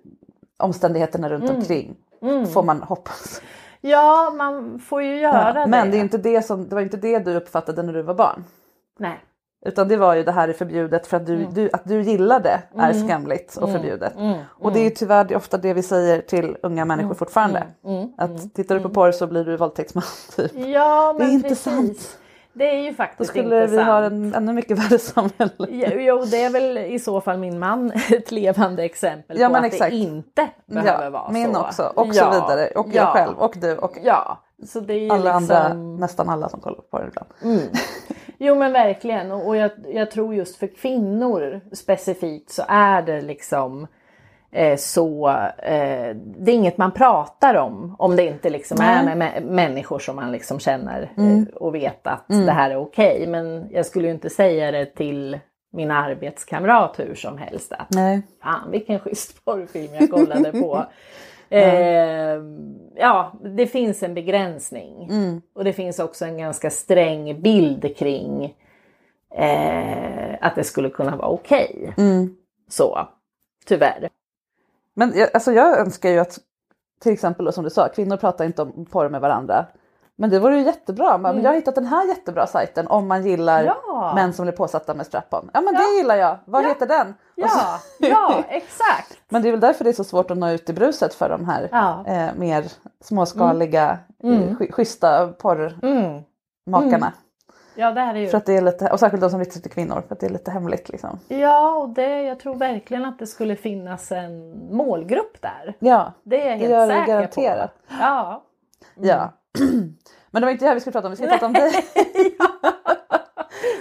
[0.58, 1.96] omständigheterna runt omkring
[2.52, 3.42] får man hoppas.
[3.80, 5.66] Ja, man får ju göra det.
[5.66, 8.14] Men det, är inte det, som, det var inte det du uppfattade när du var
[8.14, 8.44] barn.
[8.98, 9.20] Nej.
[9.66, 11.54] Utan det var ju det här är förbjudet för att du, Mm.
[11.54, 14.12] du, att du gillar det är skamligt och förbjudet.
[14.48, 17.16] Och det är ju tyvärr ofta det vi säger till unga människor Mm.
[17.16, 17.66] fortfarande.
[18.18, 20.04] Att tittar du på porr så blir du våldtäktsman.
[20.36, 20.52] Typ.
[20.54, 22.18] Ja, Det är inte sant.
[22.58, 24.12] Det är ju Då faktiskt skulle inte vi ha sant.
[24.12, 25.66] en ännu mycket värre samhälle.
[25.68, 29.56] Jo, Jo, det är väl i så fall min man ett levande exempel Ja, på
[29.56, 29.90] att exakt.
[29.90, 31.60] det inte behöver vara min så.
[31.60, 32.12] också och ja.
[32.12, 32.68] så vidare.
[32.68, 33.12] Och jag ja.
[33.12, 35.56] själv och du och Ja, så det är alla liksom...
[35.56, 37.60] andra, nästan alla som kollar på porr ibland.
[38.38, 43.86] Jo men verkligen och, jag, jag tror just för kvinnor specifikt så är det liksom
[44.76, 45.28] så,
[45.58, 49.98] eh, det är inget man pratar om om det inte liksom är med, med människor
[49.98, 51.38] som man liksom känner Mm.
[51.38, 53.26] eh, och vet att det här är okej.
[53.26, 55.38] Men jag skulle ju inte säga det till
[55.72, 58.22] min arbetskamrat hur som helst att Nej.
[58.42, 60.84] fan vilken schysst porrfilm jag kollade på.
[61.48, 62.40] Eh,
[62.94, 65.08] ja, det finns en begränsning.
[65.54, 68.54] Och det finns också en ganska sträng bild kring
[69.36, 71.94] eh, att det skulle kunna vara okej.
[72.68, 73.08] Så,
[73.66, 74.08] tyvärr.
[74.98, 76.38] Men jag, alltså jag önskar ju att
[77.00, 79.66] till exempel då, som du sa, kvinnor pratar inte om porr med varandra.
[80.18, 81.18] Men det vore ju jättebra.
[81.18, 83.74] Men Jag har hittat den här jättebra sajten om man gillar Mm.
[83.86, 84.12] Ja.
[84.14, 85.50] män som blir påsatta med strap-on.
[85.54, 86.38] Ja men det gillar jag.
[86.44, 86.68] Vad Ja.
[86.68, 87.14] heter den?
[87.44, 87.58] Och så-
[87.98, 89.18] Ja, ja, exakt.
[89.28, 91.28] Men det är väl därför det är så svårt att nå ut i bruset för
[91.28, 92.04] de här Ja.
[92.06, 92.64] eh, mer
[93.04, 94.56] småskaliga, mm.
[94.56, 97.12] sch- schyssta porrmakarna.
[97.76, 98.28] Ja, det här är ju...
[98.28, 100.20] För att det är lite, och särskilt de som riktar sig till kvinnor, för att
[100.20, 101.18] det är lite hemligt liksom.
[101.28, 105.76] Ja, och det, jag tror verkligen att det skulle finnas en målgrupp där.
[105.78, 107.70] Ja, Det är jag helt det säker garanterat.
[107.88, 107.94] på.
[108.00, 108.42] Ja.
[108.94, 109.32] ja.
[110.30, 111.72] Men det var inte det här vi skulle prata om, vi ska prata om dig.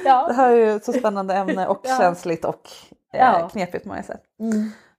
[0.04, 0.32] Det ja.
[0.36, 1.98] här är ju ett så spännande ämne och Ja.
[1.98, 2.70] känsligt och
[3.14, 3.36] eh, Ja.
[3.38, 3.50] Mm.
[3.50, 4.22] knepigt på många sätt.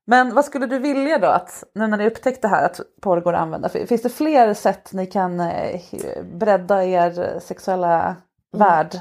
[0.05, 3.21] Men vad skulle du vilja då att, nu när ni upptäckt det här att porr
[3.21, 5.81] går att använda, finns det fler sätt ni kan eh,
[6.33, 8.17] bredda er sexuella
[8.59, 8.95] värld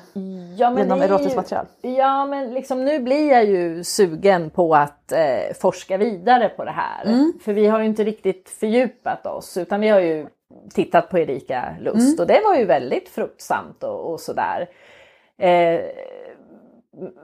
[0.58, 1.66] Ja, genom erotiskt ju- material?
[1.82, 6.72] Ja men liksom nu blir jag ju sugen på att eh, forska vidare på det
[6.72, 7.06] här.
[7.06, 7.34] Mm.
[7.44, 10.28] För vi har ju inte riktigt fördjupat oss utan vi har ju
[10.74, 12.16] tittat på Erika Lust Mm.
[12.20, 14.70] och det var ju väldigt fruktsamt och, och sådär.
[15.38, 15.80] Eh,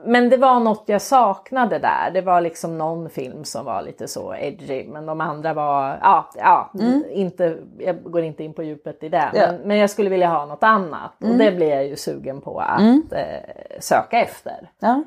[0.04, 2.10] men det var något jag saknade där.
[2.10, 6.30] Det var liksom någon film som var lite så edgy men de andra var, ja,
[6.36, 6.72] ja
[7.10, 9.18] inte, jag går inte in på djupet i det.
[9.18, 9.40] Mm.
[9.40, 9.52] Ja.
[9.52, 12.60] Men, men jag skulle vilja ha något annat och det blir jag ju sugen på
[12.60, 14.70] att eh, söka efter.
[14.78, 15.02] Ja.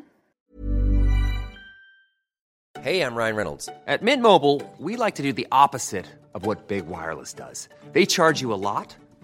[2.86, 3.69] Hey, I'm Ryan Reynolds.
[3.88, 7.67] At Mint Mobile, we like to do the opposite of what Big Wireless does.
[7.93, 8.95] They charge you a lot,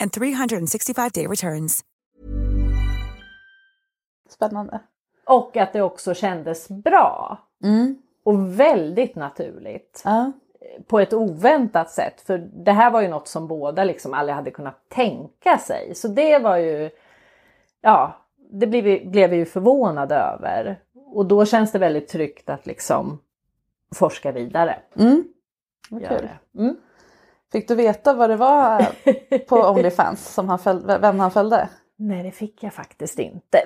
[0.00, 1.84] and 365-day returns.
[4.28, 4.80] Spännande.
[5.26, 7.38] Och att det också kändes bra.
[7.64, 7.96] Mm.
[8.22, 10.02] Och väldigt naturligt.
[10.04, 10.32] Ja.
[10.86, 12.20] På ett oväntat sätt.
[12.20, 15.94] För det här var ju något som båda liksom aldrig hade kunnat tänka sig.
[15.94, 16.90] Så det var ju,
[17.80, 18.16] ja,
[18.50, 20.80] det blev vi, blev vi ju förvånade över.
[20.94, 23.18] Och då känns det väldigt tryggt att liksom
[23.94, 24.78] forska vidare.
[24.96, 25.24] Mm.
[25.90, 26.28] Vad Gör kul.
[26.52, 26.60] det.
[26.60, 26.76] Mm.
[27.52, 28.86] Fick du veta vad det var
[29.48, 31.68] på Onlyfans, som han följde, vem han följde?
[32.00, 33.62] Nej, det fick jag faktiskt inte.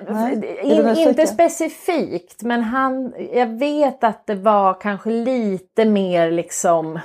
[0.63, 6.99] In, inte specifikt, men han, jag vet att det var kanske lite mer liksom,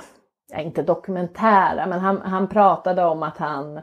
[0.51, 3.81] ja, inte dokumentära, men han, han pratade om att han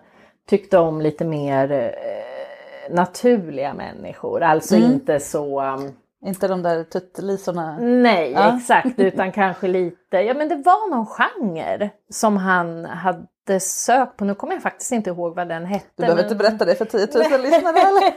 [0.49, 4.43] tyckte om lite mer eh, naturliga människor.
[4.43, 4.93] Alltså Mm.
[4.93, 5.63] inte så...
[5.63, 5.93] um,
[6.25, 7.79] Inte de där tuttelisorna?
[7.81, 8.57] Nej, Ja.
[8.57, 14.25] exakt, utan kanske lite, ja men det var någon genre som han hade sökt på.
[14.25, 15.87] Nu kommer jag faktiskt inte ihåg vad den hette.
[15.97, 17.79] Du behöver men- inte berätta det för 10 000 lyssnare.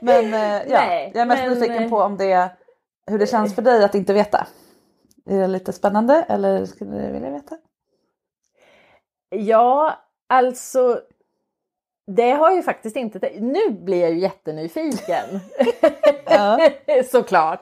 [0.00, 2.50] Men eh, ja, Nej, jag är mest men, nyfiken på om det,
[3.06, 4.46] hur det känns för dig att inte veta.
[5.30, 7.56] Är det lite spännande eller skulle du vilja veta?
[9.30, 11.00] Ja, alltså
[12.10, 13.30] det har ju faktiskt inte...
[13.40, 15.24] Nu blir jag ju jättenyfiken.
[17.10, 17.60] Såklart.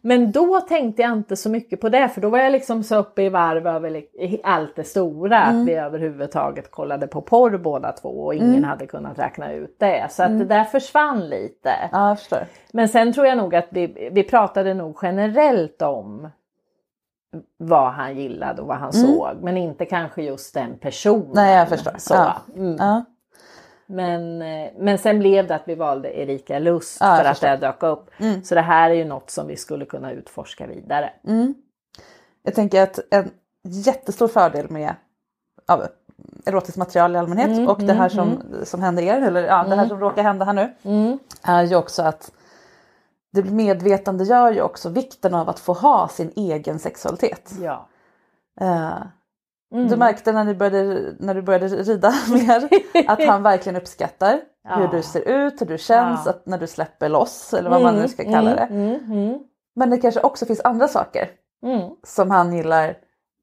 [0.00, 2.96] Men då tänkte jag inte så mycket på det för då var jag liksom så
[2.96, 4.02] uppe i varv över
[4.42, 5.42] allt det stora.
[5.44, 5.60] Mm.
[5.62, 8.64] Att vi överhuvudtaget kollade på porr båda två och ingen Mm.
[8.64, 10.06] hade kunnat räkna ut det.
[10.10, 10.38] Så att Mm.
[10.38, 11.70] det där försvann lite.
[11.92, 12.16] Ja.
[12.72, 16.28] Men sen tror jag nog att vi, vi pratade nog generellt om
[17.56, 19.06] vad han gillade och vad han Mm.
[19.06, 19.36] såg.
[19.42, 21.30] Men inte kanske just den personen.
[21.34, 21.92] Nej, jag förstår.
[21.98, 22.14] Så.
[22.78, 23.04] Ja.
[23.90, 23.96] Mm.
[24.38, 27.48] Men, eh, men sen blev det att vi valde Erika Lust Ja, för att förstår.
[27.48, 28.10] det dök upp.
[28.18, 28.44] Mm.
[28.44, 31.10] Så det här är ju något som vi skulle kunna utforska vidare.
[31.26, 31.54] Mm.
[32.42, 33.30] Jag tänker att en
[33.62, 34.94] jättestor fördel med
[35.66, 35.82] ja,
[36.46, 39.62] erotiskt material i allmänhet Mm, och det här mm, som, som händer er, eller ja,
[39.62, 39.88] det här Mm.
[39.88, 41.18] som råkar hända här nu, Mm.
[41.42, 42.32] är ju också att
[43.32, 47.52] det medvetandegör ju också vikten av att få ha sin egen sexualitet.
[47.62, 47.88] Ja.
[48.60, 48.92] Eh,
[49.72, 49.88] Mm.
[49.88, 52.68] Du märkte när, ni började, när du började rida mer
[53.08, 54.74] att han verkligen uppskattar Ja.
[54.76, 56.30] hur du ser ut, hur du känns, Ja.
[56.30, 58.62] att när du släpper loss eller vad man nu ska kalla det.
[58.70, 59.38] Mm, mm,
[59.76, 61.28] Men det kanske också finns andra saker
[61.62, 62.94] mm, som han gillar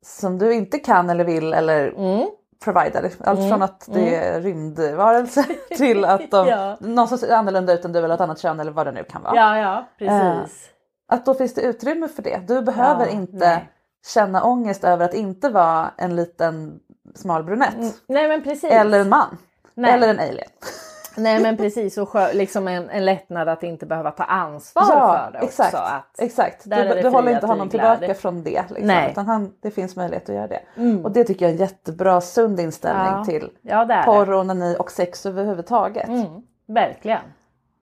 [0.06, 2.28] som du inte kan eller vill eller mm.
[2.64, 3.10] providar.
[3.20, 5.46] Allt Mm, från att det är rymdvarelser
[5.78, 6.78] till att de, Ja.
[6.80, 9.04] någon som ser annorlunda ut än du eller ett annat kön eller vad det nu
[9.04, 9.36] kan vara.
[9.36, 10.70] Ja, ja, precis.
[11.08, 12.42] Att då finns det utrymme för det.
[12.48, 13.70] Du behöver inte nej.
[14.06, 16.80] Känna ångest över att inte vara en liten
[17.15, 17.76] smal brunett.
[17.76, 18.72] Mm, Nej men precis.
[18.72, 19.38] Eller en man.
[19.74, 19.91] Nej.
[19.91, 20.48] Eller en alien.
[21.18, 25.39] Nej men precis och liksom en, en lättnad att inte behöva ta ansvar Ja, för
[25.39, 25.74] det exakt.
[25.74, 25.84] också.
[25.86, 26.63] Att exakt.
[26.63, 28.63] Du, du håller inte honom tillbaka från det.
[28.70, 29.12] Liksom, Nej.
[29.12, 30.62] Utan han, det finns möjlighet att göra det.
[30.78, 31.06] Mm.
[31.06, 33.26] Och det tycker jag är en jättebra sund inställning Ja.
[33.26, 36.08] till Ja porr, onani och sex överhuvudtaget.
[36.08, 37.22] Mm, verkligen.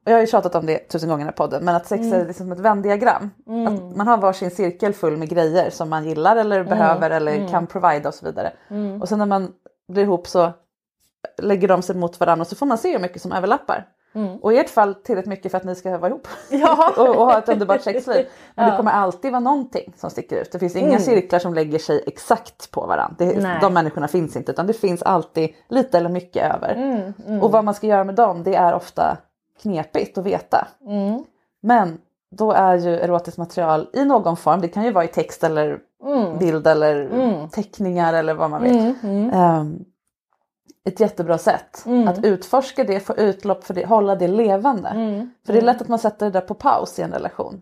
[0.05, 2.21] Jag har ju tjatat om det tusen gånger i podden men att sex Mm.
[2.21, 3.29] är liksom ett vändiagram.
[3.67, 7.47] Att man har varsin cirkel full med grejer som man gillar eller behöver eller Mm.
[7.49, 8.53] kan provida och så vidare.
[9.01, 9.51] Och sen när man
[9.87, 10.51] blir ihop så
[11.41, 13.85] lägger de sig mot varandra och så får man se hur mycket som överlappar.
[14.15, 14.37] Mm.
[14.37, 16.93] Och i ert fall tillräckligt mycket för att ni ska vara ihop Ja.
[16.97, 18.25] och, och ha ett underbart sexliv.
[18.55, 18.71] Men Ja.
[18.71, 20.51] det kommer alltid vara någonting som sticker ut.
[20.51, 20.99] Det finns inga Mm.
[21.01, 23.15] cirklar som lägger sig exakt på varandra.
[23.17, 26.75] Det, de människorna finns inte utan det finns alltid lite eller mycket över.
[26.75, 29.17] Mm, mm, Och vad man ska göra med dem det är ofta
[29.61, 30.67] knepigt att veta.
[30.87, 31.23] mm,
[31.61, 31.97] Men
[32.31, 35.79] då är ju erotiskt material i någon form, det kan ju vara i text eller
[36.05, 37.49] mm, bild eller Mm.
[37.49, 38.77] teckningar eller vad man vill.
[38.79, 39.29] mm, mm.
[39.33, 39.85] Ehm,
[40.85, 42.07] ett jättebra sätt Mm.
[42.07, 44.89] att utforska det, få utlopp för det, hålla det levande.
[45.45, 47.61] För det är lätt att man sätter det där på paus i en relation.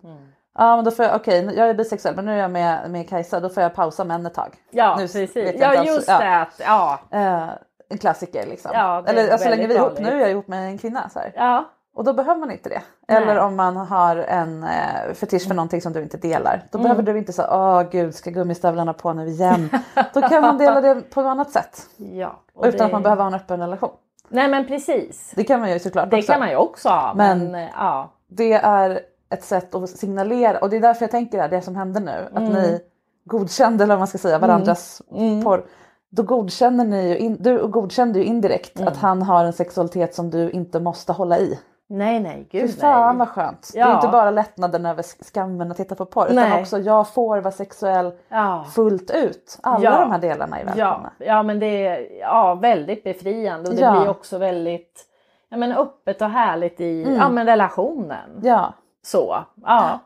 [0.57, 3.09] Ja men då får jag, okej jag är bisexuell men nu är jag med, med
[3.09, 4.55] Kajsa, då får jag pausa män ett tag.
[4.71, 5.31] Ja Nu precis.
[5.35, 6.19] Ja alls- just ja.
[6.19, 6.41] det.
[6.41, 6.99] Att, ja.
[7.11, 7.49] Eh,
[7.89, 8.71] en klassiker liksom.
[8.73, 11.09] Ja, Eller alltså, så länge vi är ihop, nu är jag ihop med en kvinna
[11.09, 11.31] så här.
[11.35, 11.65] Ja,
[11.95, 12.81] Och då behöver man inte det.
[13.07, 13.17] Nej.
[13.17, 16.63] Eller om man har en eh, fetisch för någonting som du inte delar.
[16.71, 19.69] Då behöver du inte säga åh gud ska gummistövlarna på nu igen.
[20.13, 21.87] då kan man dela det på något annat sätt.
[21.97, 22.39] ja.
[22.63, 23.91] Utan det- att man behöver ha en öppen relation.
[24.29, 25.31] Nej men precis.
[25.35, 26.31] Det kan man ju såklart Det också.
[26.31, 27.13] kan man ju också ha.
[27.15, 28.11] Men, Men- eh, ja.
[28.27, 31.75] Det är ett sätt att signalera och det är därför jag tänker det, det som
[31.75, 32.27] hände nu.
[32.33, 32.53] Att Mm.
[32.53, 32.79] ni
[33.25, 35.01] godkände eller vad man ska säga varandras
[35.43, 35.65] porr.
[36.09, 38.87] Då godkänner ni ju, in, du godkände ju indirekt Mm.
[38.87, 41.59] att han har en sexualitet som du inte måste hålla i.
[41.93, 43.19] Nej nej Fy gud fan nej.
[43.19, 43.69] vad skönt.
[43.73, 43.87] Det Ja.
[43.91, 46.61] är inte bara lättnaden över sk- skammen att titta på porr utan Nej.
[46.61, 48.65] också jag får vara sexuell Ja.
[48.75, 49.59] fullt ut.
[49.63, 49.99] Alla Ja.
[49.99, 51.11] de här delarna är Ja, välkomna.
[51.17, 53.91] ja men det är ja, väldigt befriande och det Ja.
[53.99, 55.05] blir också väldigt
[55.49, 58.29] ja, men öppet och härligt i ja, men relationen.
[58.31, 58.47] Mm.
[58.47, 58.73] Ja,
[59.05, 59.99] Så, ja.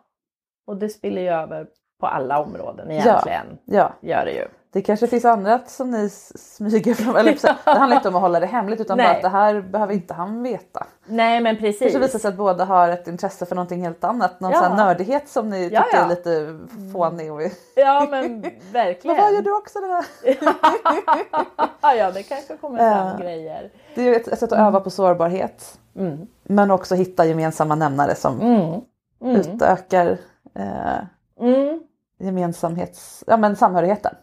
[0.68, 1.68] Och det spiller ju över
[2.00, 3.46] på alla områden egentligen.
[3.66, 3.92] ja.
[4.02, 4.48] Gör det ju.
[4.76, 7.16] Det kanske finns annat som ni smyger från.
[7.16, 7.32] Eller,
[7.66, 9.08] Det handlar inte om att hålla det hemligt utan Nej.
[9.08, 10.88] bara att det här behöver inte han veta.
[11.06, 11.96] Nej men Det precis.
[11.96, 14.40] visar sig att båda har ett intresse för någonting helt annat.
[14.40, 14.60] Någon Ja.
[14.60, 16.04] sån nördighet som ni Ja, tycker ja.
[16.04, 16.60] är lite
[16.94, 17.32] fånig.
[17.34, 17.42] Och...
[17.76, 19.18] Ja men Men verkligen.
[19.18, 20.06] vad gör du också det här?
[21.98, 23.72] ja det kanske kommer fram grejer.
[23.96, 25.80] Det är ett sätt att öva på sårbarhet.
[25.96, 26.28] Mm.
[26.44, 28.82] Men också hitta gemensamma nämnare som Mm.
[29.22, 29.36] Mm.
[29.36, 30.18] utökar
[30.56, 30.98] eh,
[31.40, 31.80] Mm.
[32.20, 34.16] gemensamhets, ja men samhörigheten.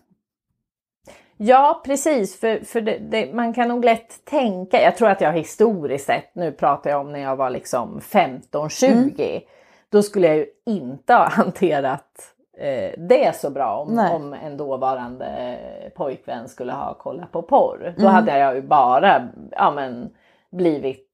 [1.37, 5.33] Ja precis, för, för det, det, man kan nog lätt tänka, jag tror att jag
[5.33, 9.41] historiskt sett, nu pratar jag om när jag var liksom 15-20,
[9.89, 14.15] då skulle jag ju inte ha hanterat eh, det så bra om, Nej.
[14.15, 15.59] om en dåvarande
[15.95, 17.95] pojkvän skulle ha kollat på porr.
[17.99, 20.11] Då hade jag ju bara ja, men,
[20.51, 21.12] blivit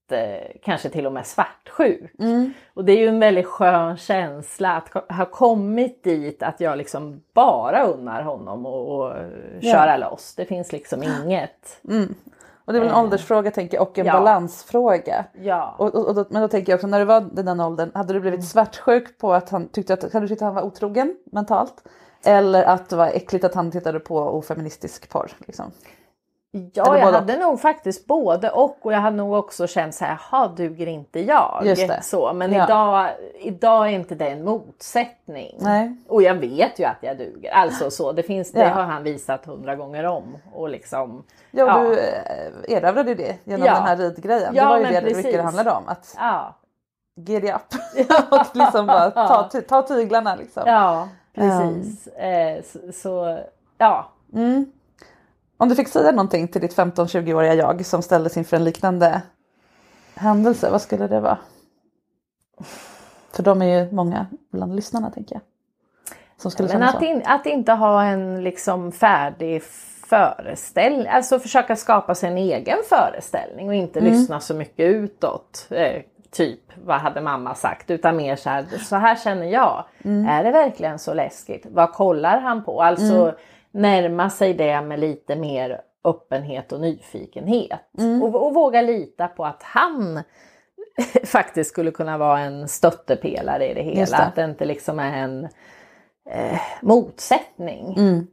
[0.63, 2.11] kanske till och med svartsjuk.
[2.73, 7.21] Och det är ju en väldigt skön känsla att ha kommit dit att jag liksom
[7.33, 9.13] bara unnar honom och, och
[9.59, 9.71] Ja.
[9.71, 10.35] köra loss.
[10.35, 11.81] Det finns liksom inget.
[12.65, 13.03] Och det är väl en Eh.
[13.03, 14.13] åldersfråga tänker jag och en Ja.
[14.13, 15.25] balansfråga.
[15.41, 15.75] Ja.
[15.77, 17.91] Och, och, och, då- men då tänker jag också när du var i den åldern,
[17.93, 18.21] hade du Mm.
[18.29, 21.73] blivit svartsjuk på att han tyckte att, hade du tyckt att han var otrogen mentalt?
[22.25, 25.31] Eller att det var äckligt att han tittade på ofeministisk porr?
[25.47, 25.71] Liksom?
[26.51, 30.19] Ja, jag hade nog faktiskt både och och jag hade nog också känt så här,
[30.31, 31.61] jaha duger inte jag?
[31.63, 32.03] Det.
[32.03, 32.63] Så, men Ja.
[32.63, 35.55] idag, idag är inte det en motsättning.
[35.59, 35.95] Nej.
[36.07, 37.51] Och jag vet ju att jag duger.
[37.51, 38.69] Alltså så, det, finns, det Ja.
[38.69, 40.37] har han visat hundra gånger om.
[40.53, 43.73] Och liksom, Ja, och du eh, erövrade det genom Ja.
[43.73, 44.55] den här ridgrejen.
[44.55, 45.35] Ja, det var ju det precis.
[45.35, 45.83] det handlade om.
[45.87, 46.55] Att ja.
[47.15, 47.61] giddy up.
[48.31, 50.63] och liksom bara ta, ta tyglarna liksom.
[50.65, 52.07] Ja, precis.
[52.07, 53.39] Eh, så, så,
[53.77, 54.09] ja.
[54.33, 54.71] Mm.
[55.61, 59.21] Om du fick säga någonting till ditt 15-20-åriga jag som ställdes inför en liknande
[60.15, 61.37] händelse, vad skulle det vara?
[63.33, 65.41] För de är ju många bland lyssnarna tänker jag.
[66.37, 69.63] Som skulle Men att, in, att inte ha en liksom färdig
[70.09, 74.11] föreställning, alltså försöka skapa sig en egen föreställning och inte Mm.
[74.11, 75.67] lyssna så mycket utåt.
[75.69, 76.01] Eh,
[76.31, 77.89] typ, vad hade mamma sagt?
[77.91, 79.85] Utan mer så här, så här känner jag.
[80.03, 80.29] Mm.
[80.29, 81.65] Är det verkligen så läskigt?
[81.69, 82.81] Vad kollar han på?
[82.83, 83.35] Alltså Mm.
[83.71, 87.97] Närma sig det med lite mer öppenhet och nyfikenhet.
[87.97, 88.23] Mm.
[88.23, 90.23] Och, och våga lita på att han
[91.25, 94.17] faktiskt skulle kunna vara en stöttepelare i det hela.
[94.17, 94.23] Det.
[94.23, 95.43] Att det inte liksom är en
[96.29, 97.95] eh, motsättning.
[97.97, 98.27] Mm.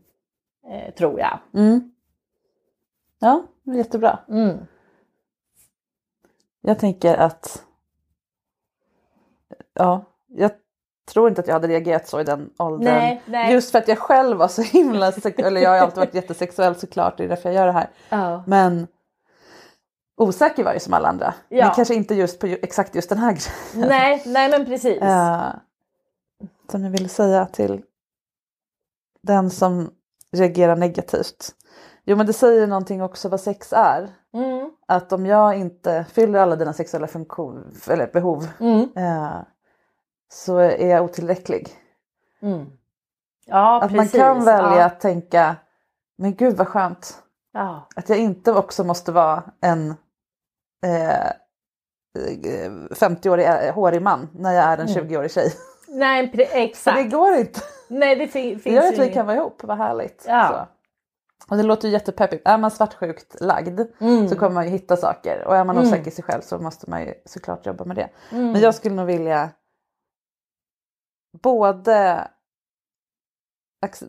[0.70, 1.38] Eh, tror jag.
[1.54, 1.92] Mm.
[3.18, 4.18] Ja, jättebra.
[4.28, 4.58] Mm.
[6.60, 7.64] Jag tänker att
[9.74, 10.50] ja, jag
[11.06, 12.84] tror inte att jag hade reagerat så i den åldern.
[12.94, 13.52] Nej, nej.
[13.52, 16.76] Just för att jag själv var så himla, eller jag har ju alltid varit jättesexuell
[16.76, 17.90] såklart, det är därför jag gör det här.
[18.08, 18.44] Ja.
[18.46, 18.86] Men
[20.16, 21.34] osäker var ju som alla andra.
[21.48, 21.66] Ja.
[21.66, 23.32] Men kanske inte just på ju- exakt just den här
[23.72, 23.88] grejen.
[23.88, 25.02] Nej, nej men precis.
[25.02, 25.46] Eh,
[26.70, 27.82] som jag vill säga till
[29.22, 29.90] den som
[30.32, 31.48] reagerar negativt.
[32.04, 34.08] Jo men det säger någonting också vad sex är.
[34.34, 34.70] Mm.
[34.88, 38.88] Att om jag inte fyller alla dina sexuella funktion, eller behov Mm.
[38.96, 39.36] eh,
[40.32, 41.68] så är jag otillräcklig.
[42.42, 42.66] Mm.
[43.46, 44.14] Ja, att precis.
[44.14, 44.84] man kan välja Ja.
[44.84, 45.56] att tänka,
[46.18, 47.22] men gud vad skönt.
[47.52, 47.88] Ja.
[47.96, 49.90] Att jag inte också måste vara en
[50.84, 55.08] eh, eh, 50-årig eh, hårig man när jag är en Mm.
[55.08, 55.52] 20-årig tjej.
[55.88, 56.96] Nej, pre- För exakt.
[56.96, 57.60] det går inte.
[57.88, 60.24] Nej, det fin- Det finns gör att vi kan vara ihop, vad härligt.
[60.28, 60.68] Ja.
[61.50, 62.48] Och det låter ju jättepeppigt.
[62.48, 64.28] Är man svartsjukt lagd Mm.
[64.28, 65.44] så kommer man ju hitta saker.
[65.46, 65.88] Och är man Mm.
[65.88, 68.08] osäker i sig själv så måste man ju såklart jobba med det.
[68.32, 68.52] Mm.
[68.52, 69.50] Men jag skulle nog vilja
[71.42, 72.28] både...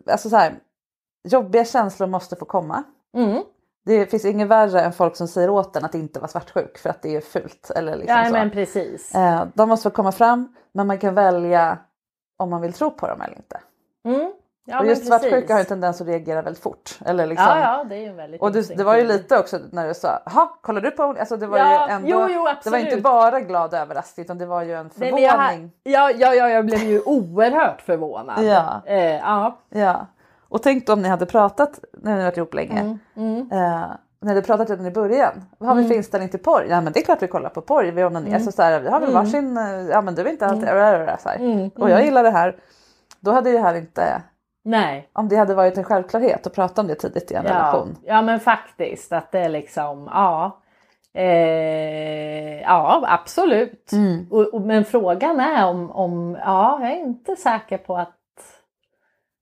[0.08, 0.60] Alltså så här,
[1.24, 2.84] jobbiga känslor måste få komma.
[3.18, 3.44] Mm.
[3.86, 6.90] Det finns inget värre än folk som säger åt en att inte vara svartsjuk för
[6.90, 7.72] att det är fult.
[7.76, 9.16] Eller liksom Ja, men precis.
[9.16, 11.78] Eh, de måste få komma fram men man kan välja
[12.38, 13.60] om man vill tro på dem eller inte.
[14.06, 14.34] Mm.
[14.70, 17.00] Ja, och just svartsjuka har ju en tendens att reagera väldigt fort.
[17.06, 19.60] Eller liksom, Ja, ja, det är ju väldigt och du, det var ju lite också
[19.72, 22.48] när du sa, jaha, kollar du på Alltså det var Ja, ju ändå, jo, jo,
[22.64, 25.72] det var inte bara glad överraskning utan det var ju en Nej, men jag, förvåning.
[25.84, 28.44] ja, ja, ja, jag blev ju oerhört förvånad.
[28.44, 28.82] Ja.
[28.86, 29.58] Eh, ja.
[29.70, 30.06] Ja.
[30.50, 33.52] Och tänk då om ni hade pratat, när ni varit ihop länge, Mm, mm.
[33.52, 33.88] eh,
[34.20, 35.46] när ni pratade redan i början.
[35.58, 35.90] Vad har vi Mm.
[35.90, 36.66] för inställning till porr?
[36.70, 38.28] Ja men det är klart vi kollar på porr, vi onanerar.
[38.36, 38.46] Mm.
[38.46, 39.24] Så så här, vi har väl Mm.
[39.24, 40.68] varsin, eh, ja men du vill inte alltid,
[41.20, 41.36] så här.
[41.36, 42.06] Mm, och jag mm.
[42.06, 42.56] gillar det här.
[43.20, 44.22] Då hade det här inte,
[44.70, 45.10] Nej.
[45.14, 47.98] om det hade varit en självklarhet att prata om det tidigt i en Ja, relation.
[48.06, 50.62] ja men faktiskt att det är liksom, ja.
[51.14, 53.92] Eh, ja absolut.
[53.92, 54.28] Mm.
[54.32, 58.14] Och, och, men frågan är om, om, ja jag är inte säker på att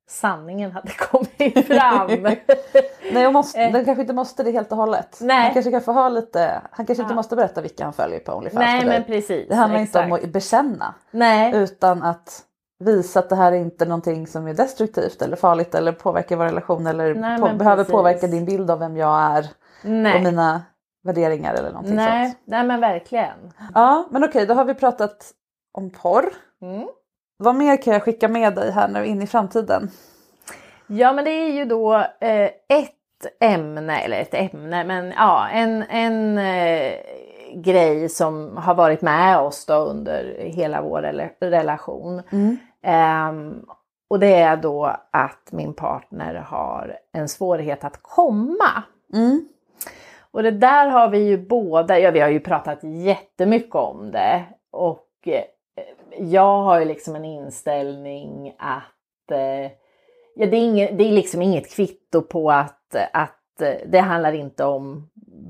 [0.10, 2.08] sanningen hade kommit fram.
[3.14, 3.72] Nej, måste, Eh.
[3.72, 5.18] den kanske inte måste det helt och hållet.
[5.22, 5.44] Nej.
[5.44, 7.16] Han kanske kan få ha lite, han kanske inte Ja.
[7.16, 9.48] måste berätta vilka han följer på Onlyfans Nej men precis.
[9.50, 10.24] Det handlar inte om exakt.
[10.24, 10.94] att bekänna.
[11.12, 11.56] Nej.
[11.56, 12.42] Utan att
[12.80, 16.46] visa att det här är inte någonting som är destruktivt eller farligt eller påverkar vår
[16.46, 17.92] relation eller Nej, på, behöver precis.
[17.92, 19.46] påverka din bild av vem jag är
[19.84, 20.16] Nej.
[20.16, 20.62] och mina
[21.04, 22.38] värderingar eller någonting Nej, sånt.
[22.46, 23.54] nej men verkligen.
[23.74, 25.32] Ja men okej då har vi pratat
[25.78, 26.26] om porr.
[26.62, 26.88] Mm.
[27.38, 29.90] Vad mer kan jag skicka med dig här nu in i framtiden?
[30.88, 32.92] Ja men det är ju då eh, ett
[33.40, 36.94] ämne, eller ett ämne, men ja en, en eh,
[37.56, 42.22] grej som har varit med oss då under hela vår rela- relation.
[42.86, 43.66] Ehm,
[44.08, 48.84] och det är då att min partner har en svårighet att komma.
[49.14, 49.48] Mm.
[50.32, 54.44] Och det där har vi ju båda, ja vi har ju pratat jättemycket om det.
[54.72, 55.44] Och eh,
[56.18, 59.72] jag har ju liksom en inställning att eh,
[60.36, 64.34] ja, det, är inget, det är liksom inget kvitto på att, att eh, det handlar
[64.34, 65.10] inte om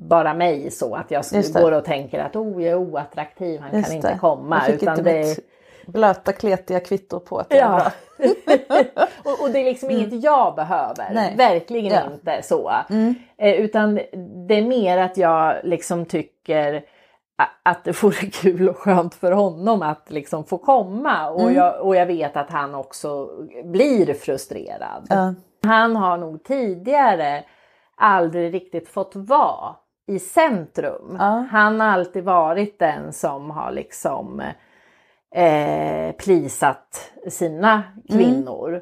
[0.10, 1.24] bara mig så att jag
[1.54, 4.18] går och tänker att oh, jag är oattraktiv, han Just kan inte det.
[4.20, 4.56] komma.
[4.56, 5.55] Jag fick Utan inte det, mitt
[5.88, 7.76] blöta kletiga kvitto på att det är Ja.
[7.78, 7.92] bra.
[9.24, 11.10] och, och det är liksom inget jag behöver.
[11.14, 11.36] Nej.
[11.38, 12.14] Verkligen Ja.
[12.14, 12.72] inte så.
[12.90, 13.16] Mm.
[13.38, 13.96] Eh, utan
[14.48, 16.84] det är mer att jag liksom tycker
[17.64, 21.30] att det vore kul och skönt för honom att liksom få komma.
[21.30, 21.54] Och, Mm.
[21.56, 23.30] jag, och jag vet att han också
[23.64, 25.08] blir frustrerad.
[25.10, 25.34] Ja.
[25.64, 27.44] Han har nog tidigare
[27.98, 29.76] aldrig riktigt fått vara
[30.08, 31.16] i centrum.
[31.20, 31.46] Ja.
[31.52, 34.42] Han har alltid varit den som har liksom
[35.36, 38.82] eh, plisat sina kvinnor.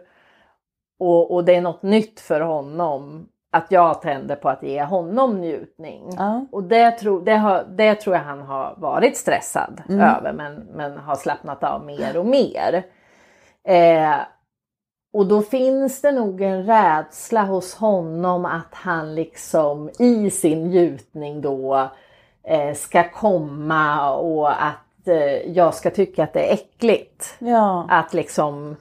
[0.99, 5.41] Och, och det är något nytt för honom att jag tänder på att ge honom
[5.41, 6.09] njutning.
[6.17, 6.45] Ja.
[6.51, 10.01] Och det, tro, det, har, det tror jag han har varit stressad Mm.
[10.01, 12.83] över men, men har slappnat av mer och mer.
[13.67, 14.15] Eh,
[15.13, 21.41] och då finns det nog en rädsla hos honom att han liksom i sin njutning
[21.41, 21.89] då
[22.43, 24.82] eh, ska komma och att
[25.45, 27.35] jag ska tycka att det är äckligt.
[27.39, 27.87] Ja.
[27.89, 28.75] Att liksom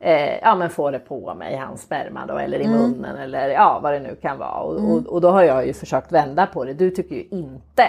[0.00, 2.78] eh, ja, men få det på mig, hans sperma då, eller i Mm.
[2.78, 4.60] munnen eller ja, vad det nu kan vara.
[4.60, 6.74] Och, och, och då har jag ju försökt vända på det.
[6.74, 7.84] Du tycker ju inte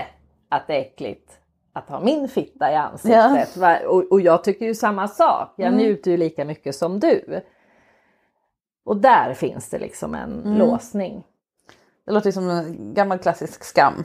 [0.50, 1.32] att det är äckligt
[1.74, 3.58] att ha min fitta i ansiktet.
[3.58, 3.78] Va?
[3.88, 5.54] Och, och jag tycker ju samma sak.
[5.56, 5.78] Jag Mm.
[5.80, 7.42] njuter ju lika mycket som du.
[8.86, 10.58] Och där finns det liksom en Mm.
[10.58, 11.24] låsning.
[12.06, 14.04] Det låter som en gammal klassisk skam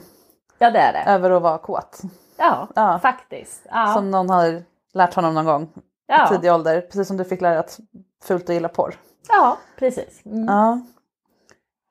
[0.59, 1.11] Ja det är det.
[1.11, 2.01] över att vara kåt.
[2.37, 2.99] Ja, Ja.
[2.99, 3.61] faktiskt.
[3.69, 3.93] Ja.
[3.93, 4.63] Som någon har
[4.93, 5.69] lärt honom någon gång
[6.07, 6.25] Ja.
[6.25, 6.81] i tidig ålder.
[6.81, 7.79] Precis som du fick lära dig att
[8.23, 8.95] fult att gilla porr.
[9.29, 10.25] ja, precis.
[10.25, 10.45] Mm.
[10.45, 10.81] Ja.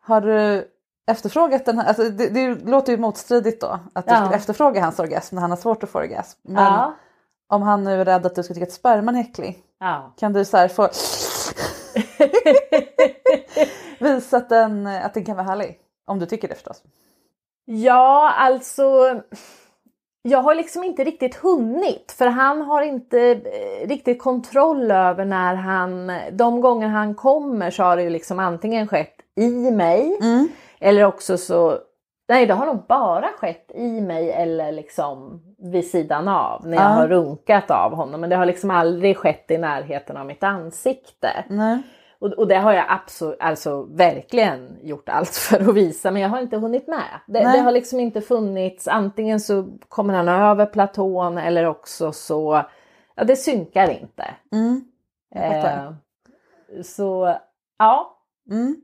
[0.05, 0.68] Har du
[1.07, 1.88] efterfrågat den här?
[1.88, 3.78] Alltså det, det låter ju motstridigt då.
[3.92, 6.38] Att du skulle efterfråga hans orgasm när han har svårt att få orgasm.
[6.42, 6.92] Men
[7.49, 9.59] om han nu är rädd att du ska tycka att sperman är äcklig.
[10.16, 10.88] Kan du så här få
[13.99, 15.78] visa att den, att den kan vara härlig?
[16.07, 16.82] Om du tycker det förstås.
[17.64, 18.82] Ja, alltså.
[20.29, 25.55] Jag har liksom inte riktigt hunnit för han har inte eh, riktigt kontroll över när
[25.55, 30.18] han, de gånger han kommer så har det ju liksom antingen skett i mig
[30.81, 31.79] eller också så,
[32.29, 36.85] nej det har nog bara skett i mig eller liksom vid sidan av när jag
[36.85, 36.89] Ja.
[36.89, 41.45] har runkat av honom men det har liksom aldrig skett i närheten av mitt ansikte.
[41.49, 41.79] Nej.
[42.25, 46.29] Och, och det har jag absolut, alltså verkligen gjort allt för att visa men jag
[46.29, 47.20] har inte hunnit med.
[47.27, 52.62] Det, det har liksom inte funnits, antingen så kommer han över platån eller också så,
[53.14, 54.25] ja det synkar inte.
[54.53, 54.85] Mm.
[55.35, 55.93] Eh,
[56.83, 57.37] så
[57.79, 58.11] ja,
[58.51, 58.77] Mm.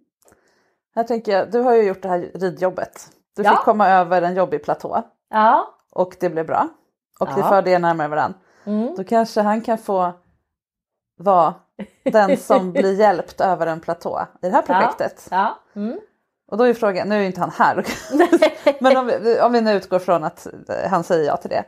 [0.95, 3.09] Här tänker jag, du har ju gjort det här ridjobbet.
[3.36, 3.51] Du Ja.
[3.51, 6.68] fick komma över en jobbig platå ja, och det blev bra.
[7.20, 7.49] Och det Ja.
[7.49, 8.38] förde er närmare varandra.
[8.64, 10.12] mm, Då kanske han kan få
[11.16, 11.55] vara
[12.04, 15.28] den som blir hjälpt över en platå i det här projektet.
[15.30, 16.00] ja, mm.
[16.50, 17.84] Och då är frågan, nu är ju inte han här,
[18.82, 21.64] men om vi, om vi nu utgår från att eh, han säger ja till det.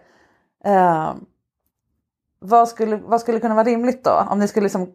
[0.64, 1.14] Eh,
[2.40, 4.26] vad, skulle, vad skulle kunna vara rimligt då?
[4.30, 4.92] Om ni skulle liksom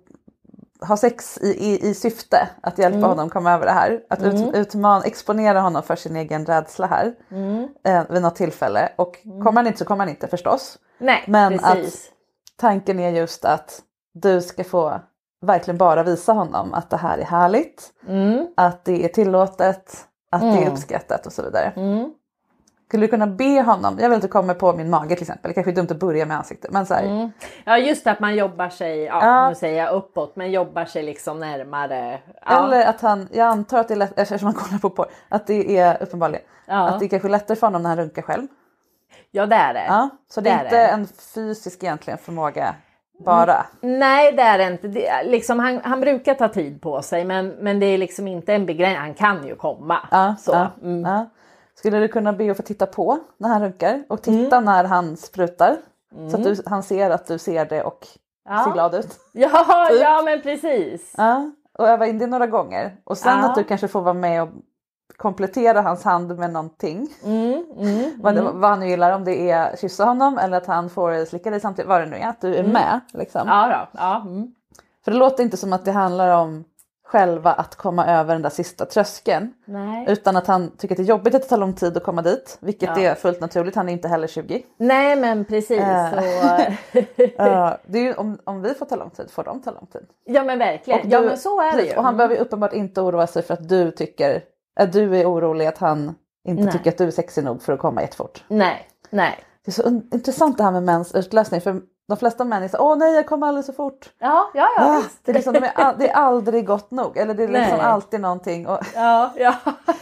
[0.88, 3.10] ha sex i, i, i syfte att hjälpa Mm.
[3.10, 4.02] honom komma över det här.
[4.10, 4.54] Att ut, Mm.
[4.54, 7.68] utmana, exponera honom för sin egen rädsla här Mm.
[7.84, 8.90] eh, vid något tillfälle.
[8.96, 10.78] Och kommer han inte så kommer han inte förstås.
[10.98, 12.08] Nej, Men precis.
[12.08, 12.12] att
[12.58, 13.82] tanken är just att
[14.22, 15.00] du ska få
[15.42, 18.48] verkligen bara visa honom att det här är härligt, Mm.
[18.58, 20.74] att det är tillåtet, att det är Mm.
[20.74, 21.74] uppskattat och så vidare.
[21.76, 22.14] Mm.
[22.88, 25.54] Skulle du kunna be honom, jag vill du kommer på min mage till exempel, det
[25.54, 27.32] kanske är dumt att börja med ansiktet men så här, Mm.
[27.66, 29.50] Ja just att man jobbar sig, ja, Ja.
[29.50, 32.20] nu säger jag uppåt, men jobbar sig liksom närmare.
[32.46, 32.66] Ja.
[32.66, 35.48] Eller att han, jag antar att det är lätt, eftersom man kollar på porr, att
[35.48, 36.88] det är uppenbarligen Ja.
[36.90, 38.48] att det är kanske lättare för honom när han runkar själv.
[39.32, 39.86] Ja det är det.
[39.88, 40.88] Ja, så det är Det är inte det.
[40.88, 42.76] en fysisk egentligen förmåga
[43.18, 43.66] bara.
[43.82, 44.88] Nej det är det inte.
[44.88, 48.54] Det, liksom, han, han brukar ta tid på sig men, men det är liksom inte
[48.54, 49.02] en begränsning.
[49.02, 49.98] Han kan ju komma.
[50.12, 50.52] Ja, så.
[50.52, 51.02] ja, Mm.
[51.12, 51.26] ja.
[51.76, 55.18] Skulle du kunna be att få titta på när han runkar och titta när han
[55.18, 55.76] sprutar?
[56.32, 58.08] Så att du, han ser att du ser det och
[58.50, 58.64] Ja.
[58.64, 59.20] ser glad ut.
[59.34, 60.02] Ja, Typ.
[60.02, 61.14] ja men precis.
[61.18, 62.96] Ja, och öva in det några gånger.
[63.04, 64.50] Och sen att du kanske får vara med och
[65.18, 67.08] komplettera hans hand med någonting.
[67.24, 68.60] Mm, mm, Vad, mm.
[68.60, 71.60] vad han nu gillar, om det är kyssa honom eller att han får slicka dig
[71.60, 72.72] samtidigt, vad det nu är, att du är Mm.
[72.72, 73.00] med.
[73.14, 73.48] Liksom.
[73.48, 74.22] Ja, då, ja.
[74.22, 74.52] Mm.
[75.06, 76.64] För det låter inte som att det handlar om
[77.06, 79.54] själva att komma över den där sista tröskeln.
[79.66, 80.06] Nej.
[80.10, 82.22] Utan att han tycker att det är jobbigt att det tar lång tid att komma
[82.22, 83.00] dit, vilket Ja.
[83.04, 84.64] är fullt naturligt, han är inte heller 20.
[84.78, 85.78] Nej men precis.
[85.78, 86.22] Så,
[87.38, 89.86] Ja, det är ju, om, om vi får ta lång tid får de ta lång
[89.86, 90.06] tid.
[90.26, 91.00] ja men verkligen.
[91.00, 91.90] Och ja du- men så är det ju.
[91.90, 92.18] Och han Mm.
[92.18, 94.42] behöver ju uppenbart inte oroa sig för att du tycker
[94.80, 96.16] att du är orolig att han
[96.48, 96.72] inte Nej.
[96.72, 98.44] tycker att du är sexig nog för att komma jättefort.
[98.48, 99.40] Nej, nej.
[99.66, 102.78] Det är så intressant det här med mäns utlösning för de flesta män är så
[102.78, 104.14] åh nej jag kommer alldeles för fort.
[104.20, 104.98] Ja, ja, ja.
[104.98, 107.78] Ah, det, är liksom, de är det är aldrig gott nog eller det är liksom
[107.78, 107.86] Nej.
[107.86, 109.54] alltid någonting och Ja, ja.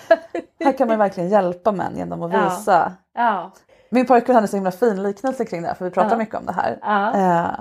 [0.60, 2.44] här kan man verkligen hjälpa män genom att Ja.
[2.50, 2.94] visa.
[3.14, 3.52] ja.
[3.90, 6.18] Min pojkvän hade så himla fin liknelse kring det här för vi pratar Ja.
[6.18, 6.80] mycket om det här.
[6.82, 7.14] Ja.
[7.18, 7.60] Eh,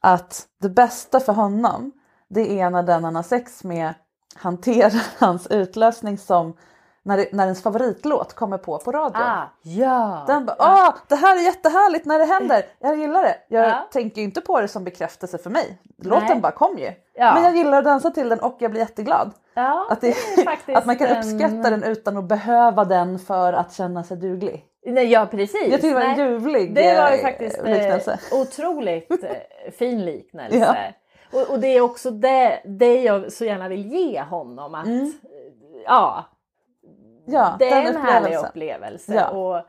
[0.00, 1.92] att det bästa för honom
[2.28, 3.94] det är när den han har sex med
[4.36, 6.56] hanterar hans utlösning som
[7.04, 9.22] när, det, när ens favoritlåt kommer på på radion.
[9.22, 10.24] Ah, ja.
[10.26, 13.36] Den bara, åh det här är jättehärligt när det händer, jag gillar det.
[13.48, 13.88] Jag Ja.
[13.92, 15.78] tänker inte på det som bekräftelse för mig.
[16.02, 16.40] Låten Nej.
[16.40, 16.92] bara kom ju.
[17.14, 17.34] Ja.
[17.34, 19.32] Men jag gillar att dansa till den och jag blir jätteglad.
[19.54, 20.12] ja, Att, det,
[20.44, 24.16] faktiskt att man kan en- uppskatta den utan att behöva den för att känna sig
[24.16, 24.64] duglig.
[24.86, 25.68] Nej, ja precis.
[25.70, 28.18] Jag tycker det var en ljuvlig Det var ju eh, faktiskt eh, liknelse.
[28.32, 30.76] otroligt eh, fin liknelse.
[31.32, 34.74] Och, och det är också det, det jag så gärna vill ge honom.
[34.74, 35.12] Att, Mm.
[35.86, 36.24] ja,
[37.26, 38.48] Ja, det är en härlig upplevelsen.
[38.48, 39.14] upplevelse.
[39.14, 39.28] Ja.
[39.28, 39.66] Och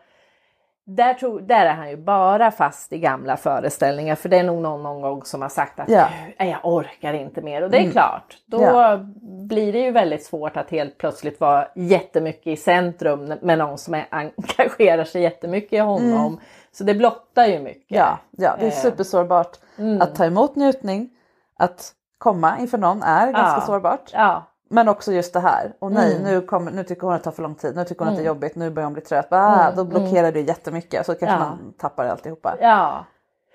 [0.86, 4.16] där, tror, där är han ju bara fast i gamla föreställningar.
[4.16, 6.07] För det är nog någon, någon gång som har sagt att Ja.
[6.39, 7.61] "Nej, jag orkar inte mer.
[7.61, 7.91] Och det är Mm.
[7.91, 8.99] klart, då Ja.
[9.47, 13.93] blir det ju väldigt svårt att helt plötsligt vara jättemycket i centrum med någon som
[13.93, 16.39] är, engagerar sig jättemycket i honom.
[16.72, 17.91] Så det blottar ju mycket.
[17.91, 18.03] Mm.
[18.03, 20.01] Ja, ja, det är Eh, supersårbart mm.
[20.01, 21.09] att ta emot njutning.
[21.58, 23.64] Att komma inför någon är ganska Ja.
[23.66, 24.10] sårbart.
[24.14, 25.74] Ja, Men också just det här.
[25.80, 26.28] Och nej, Mm.
[26.32, 27.76] nu, kommer, nu tycker hon att det tar för lång tid.
[27.76, 28.36] Nu tycker hon att det är Mm.
[28.36, 28.56] jobbigt.
[28.56, 29.28] Nu börjar hon bli trött.
[29.30, 31.06] Ah, Mm, Då blockerar det jättemycket.
[31.06, 31.39] Så kanske Ja.
[31.39, 32.56] man tappar alltihopa.
[32.62, 33.06] ja.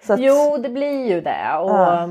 [0.06, 1.58] Så att, Jo, det blir ju det.
[1.60, 2.08] Och, Ja.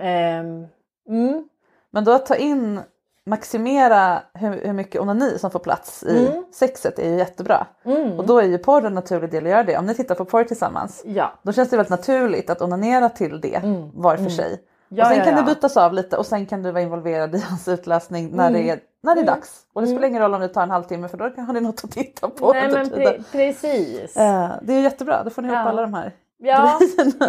[0.00, 0.66] ehm,
[1.08, 1.48] mm,
[1.90, 2.80] Men då att ta in,
[3.26, 6.44] maximera hur, hur mycket onani som får plats i Mm.
[6.54, 7.66] sexet är ju jättebra.
[7.84, 9.78] mm, Och då är ju porr en naturlig del att göra det.
[9.78, 11.02] Om ni tittar på porr tillsammans.
[11.06, 11.32] ja.
[11.42, 14.30] Då känns det väldigt naturligt att onanera till det Mm, var för mm.
[14.30, 14.60] sig.
[14.94, 15.40] Ja, och sen ja, kan ja.
[15.40, 18.62] det bytas av lite och sen kan du vara involverad i hans utlösning när, Mm.
[18.62, 19.34] det, är, när det är Mm.
[19.34, 19.60] dags.
[19.72, 21.84] Och det spelar ingen roll om det tar en halvtimme för då har ni något
[21.84, 23.12] att titta på Nej, under men tiden.
[23.14, 24.16] pre- precis.
[24.16, 26.12] Eh, det är jättebra, då får ni ihop alla de här
[26.44, 26.78] Ja,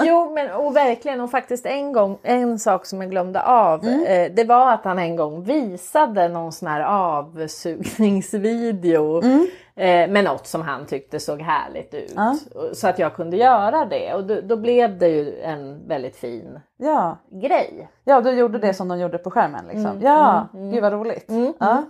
[0.04, 4.06] jo men och verkligen och faktiskt en gång, en sak som jag glömde av, Mm.
[4.06, 9.48] eh, det var att han en gång visade någon sån här avsugningsvideo Mm.
[9.76, 12.14] eh, med något som han tyckte såg härligt ut.
[12.16, 12.38] Ja.
[12.74, 16.60] Så att jag kunde göra det och då, då blev det ju en väldigt fin
[16.78, 17.18] Ja.
[17.32, 17.90] grej.
[18.04, 19.66] ja, du gjorde det som de gjorde på skärmen.
[19.66, 19.86] Liksom.
[19.86, 21.30] Mm, Ja, mm, gud vad roligt.
[21.30, 21.84] Mm, Ja.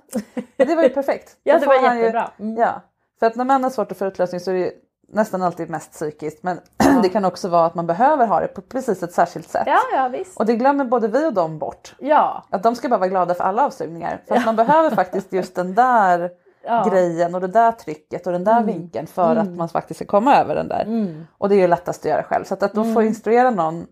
[0.57, 1.37] Det var ju perfekt.
[1.43, 2.29] Ja det var ju- jättebra.
[2.39, 2.57] Mm.
[2.57, 2.81] Ja,
[3.19, 4.71] för att när män har svårt att få utlösning så är det ju
[5.13, 6.43] nästan alltid mest psykiskt.
[6.43, 6.59] Men
[7.03, 9.63] det kan också vara att man behöver ha det på precis ett särskilt sätt.
[9.65, 10.37] Ja, ja visst.
[10.37, 11.95] Och det glömmer både vi och dem bort.
[11.99, 14.21] Ja, Att de ska bara vara glada för alla avsugningar.
[14.27, 16.29] För att man behöver faktiskt just den där
[16.65, 16.87] ja.
[16.91, 18.65] grejen och det där trycket och den där Mm.
[18.65, 19.37] vinkeln för Mm.
[19.43, 20.81] att man faktiskt ska komma över den där.
[20.81, 21.27] Mm.
[21.37, 22.43] Och det är ju lättast att göra själv.
[22.43, 23.07] Så att, att då få Mm.
[23.07, 23.85] instruera någon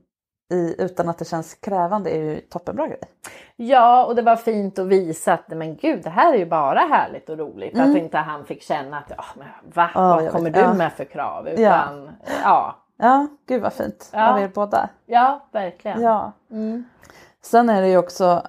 [0.51, 2.99] i, utan att det känns krävande är ju toppenbra grej.
[3.55, 6.79] Ja, och det var fint att visa att men gud, det här är ju bara
[6.79, 7.73] härligt och roligt.
[7.73, 7.91] Mm.
[7.91, 10.53] Att inte han fick känna att ja, men va, Ja, vad kommer vet.
[10.53, 10.73] du Ja.
[10.73, 11.47] med för krav?
[11.47, 12.09] Utan
[12.43, 14.33] ja, Ja, gud vad fint Ja.
[14.33, 14.89] av er båda.
[15.05, 16.01] ja verkligen.
[16.01, 16.31] Ja.
[16.51, 16.83] Mm.
[17.43, 18.41] Sen är det ju också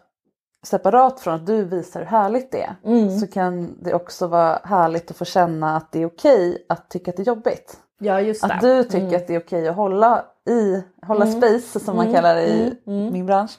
[0.65, 2.75] separat från att du visar hur härligt det är.
[2.85, 3.11] Mm.
[3.19, 7.11] Så kan det också vara härligt att få känna att det är okej att tycka
[7.11, 7.77] att det är jobbigt.
[7.99, 8.55] Ja, just det.
[8.55, 9.17] Att du tycker Mm.
[9.17, 11.41] att det är okej att hålla i, hålla Mm.
[11.41, 12.15] space som man Mm.
[12.17, 12.77] kallar det i Mm.
[13.01, 13.13] Mm.
[13.13, 13.59] min bransch.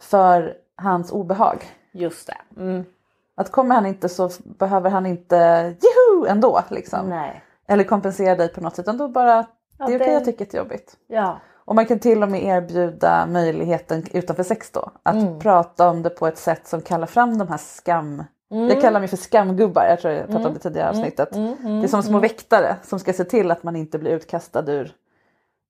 [0.00, 1.64] För hans obehag.
[1.92, 2.60] Just det.
[2.60, 2.84] Mm.
[3.34, 5.36] Att kommer han inte så behöver han inte
[5.80, 7.08] juhu ändå liksom.
[7.08, 7.42] Nej.
[7.68, 10.44] Eller kompensera dig på något sätt utan då bara det är okej det- jag tycker
[10.50, 10.96] det är jobbigt.
[11.06, 11.38] Ja.
[11.64, 14.90] Och man kan till och med erbjuda möjligheten utanför sex då.
[15.02, 15.38] Att Mm.
[15.40, 18.24] prata om det på ett sätt som kallar fram de här skam...
[18.48, 21.28] Jag kallar mig för skamgubbar, jag tror jag pratade om det tidigare avsnittet.
[21.32, 21.38] det
[21.84, 24.92] är som små väktare som ska se till att man inte blir utkastad ur,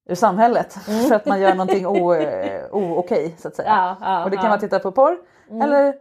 [0.08, 0.72] ur samhället.
[1.08, 3.68] För att man gör någonting eh, o-okej så att säga.
[3.68, 4.50] Ja, ja, och det kan ja.
[4.50, 5.16] vara titta på porr
[5.62, 5.94] eller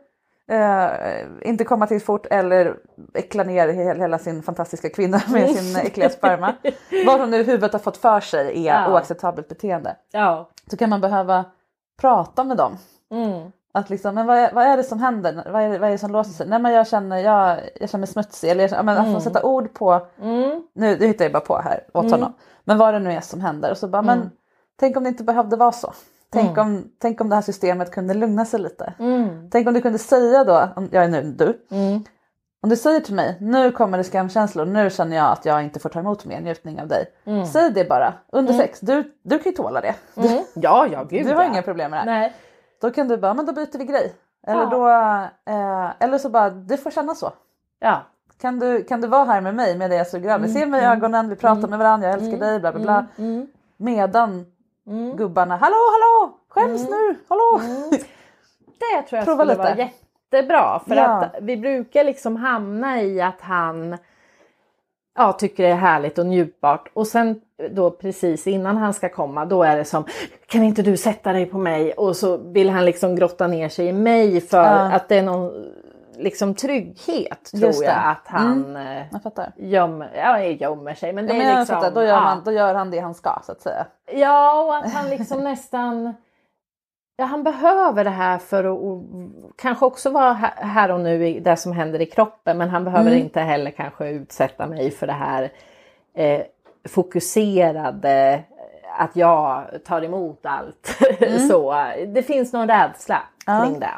[0.52, 2.76] eh, inte komma till fort eller
[3.14, 6.54] äckla ner he- hela sin fantastiska kvinna med sin äckliga sperma.
[7.06, 8.92] Vad hon nu huvudet har fått för sig är Ja.
[8.94, 9.96] oacceptabelt beteende.
[10.12, 10.50] Ja.
[10.72, 11.46] Så kan man behöva
[12.02, 12.78] prata med dem.
[13.12, 13.52] Mm.
[13.74, 15.48] Att liksom, men vad är, vad är det som händer?
[15.52, 16.48] Vad är, vad är det som låser sig?
[16.48, 18.50] Nej men jag känner, jag, jag känner mig smutsig.
[18.50, 20.62] Eller jag, ja, men att få sätta ord på, Mm.
[20.76, 22.34] nu det hittar jag bara på här åt honom.
[22.64, 23.72] Men vad det nu är som händer.
[23.72, 24.32] Och så bara, men
[24.80, 25.94] tänk om det inte behövde vara så.
[26.34, 28.94] Tänk, om, tänk om det här systemet kunde lugna sig lite.
[29.00, 29.50] Mm.
[29.50, 31.66] Tänk om du kunde säga då, om jag är nu du.
[32.64, 35.80] Om du säger till mig, nu kommer det skamkänslor, nu känner jag att jag inte
[35.80, 37.06] får ta emot mer njutning av dig.
[37.52, 39.96] Säg det bara under sex, du, du kan ju tåla det.
[40.18, 40.44] Mm.
[40.54, 41.50] Ja, ja, gud Du har ja.
[41.50, 42.20] inga problem med det här.
[42.20, 42.34] Nej.
[42.82, 44.16] Då kan du bara, men då byter vi grej.
[44.48, 44.66] Eller, Ja.
[44.70, 44.90] då,
[45.52, 47.32] eh, eller så bara, du får känna så.
[47.80, 48.02] Ja.
[48.42, 50.48] Kan du, kan du vara här med mig med det jag suger av?
[50.48, 53.06] Se mig i ögonen, vi pratar med varandra, jag älskar dig, bla bla bla.
[53.78, 54.46] Medan
[55.18, 57.62] gubbarna, hallå hallå, skäms nu, hallå.
[58.80, 59.82] Det tror jag Prova skulle vara lite.
[60.32, 60.80] jättebra.
[60.88, 61.04] För Ja.
[61.26, 63.98] att vi brukar liksom hamna i att han
[65.18, 66.90] ja, tycker det är härligt och njutbart.
[66.94, 67.42] Och sen
[67.72, 70.06] då precis innan han ska komma då är det som
[70.48, 71.94] kan inte du sätta dig på mig?
[71.94, 74.92] Och så vill han liksom grotta ner sig i mig för Ja.
[74.92, 75.52] att det är någon
[76.18, 79.04] liksom trygghet tror jag att han eh,
[79.36, 81.14] Jag gömmer, ja, gömmer sig.
[81.14, 81.92] Men det Ja, men är liksom, fattar.
[81.92, 82.16] Då, gör ja.
[82.16, 83.86] han, då gör han det han ska så att säga.
[84.14, 86.14] Ja, och att han liksom nästan...
[87.22, 89.04] Ja, han behöver det här för att och,
[89.58, 92.58] kanske också vara här- och nu i det som händer i kroppen.
[92.58, 95.52] Men han behöver inte heller kanske utsätta mig för det här
[96.16, 96.42] eh,
[96.90, 98.44] fokuserade,
[99.00, 100.98] att jag tar emot allt.
[101.50, 101.74] Så
[102.08, 103.94] det finns någon rädsla kring det.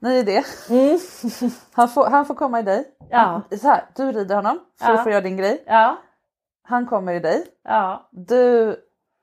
[0.00, 0.42] Ny idé.
[1.72, 2.84] Han, får, han får komma i dig.
[3.10, 3.18] Ja.
[3.18, 4.94] Han, så här, du rider honom för Ja.
[4.98, 5.62] att få göra din grej.
[5.66, 5.96] Ja,
[6.62, 7.44] Han kommer i dig.
[7.64, 8.76] ja, Du,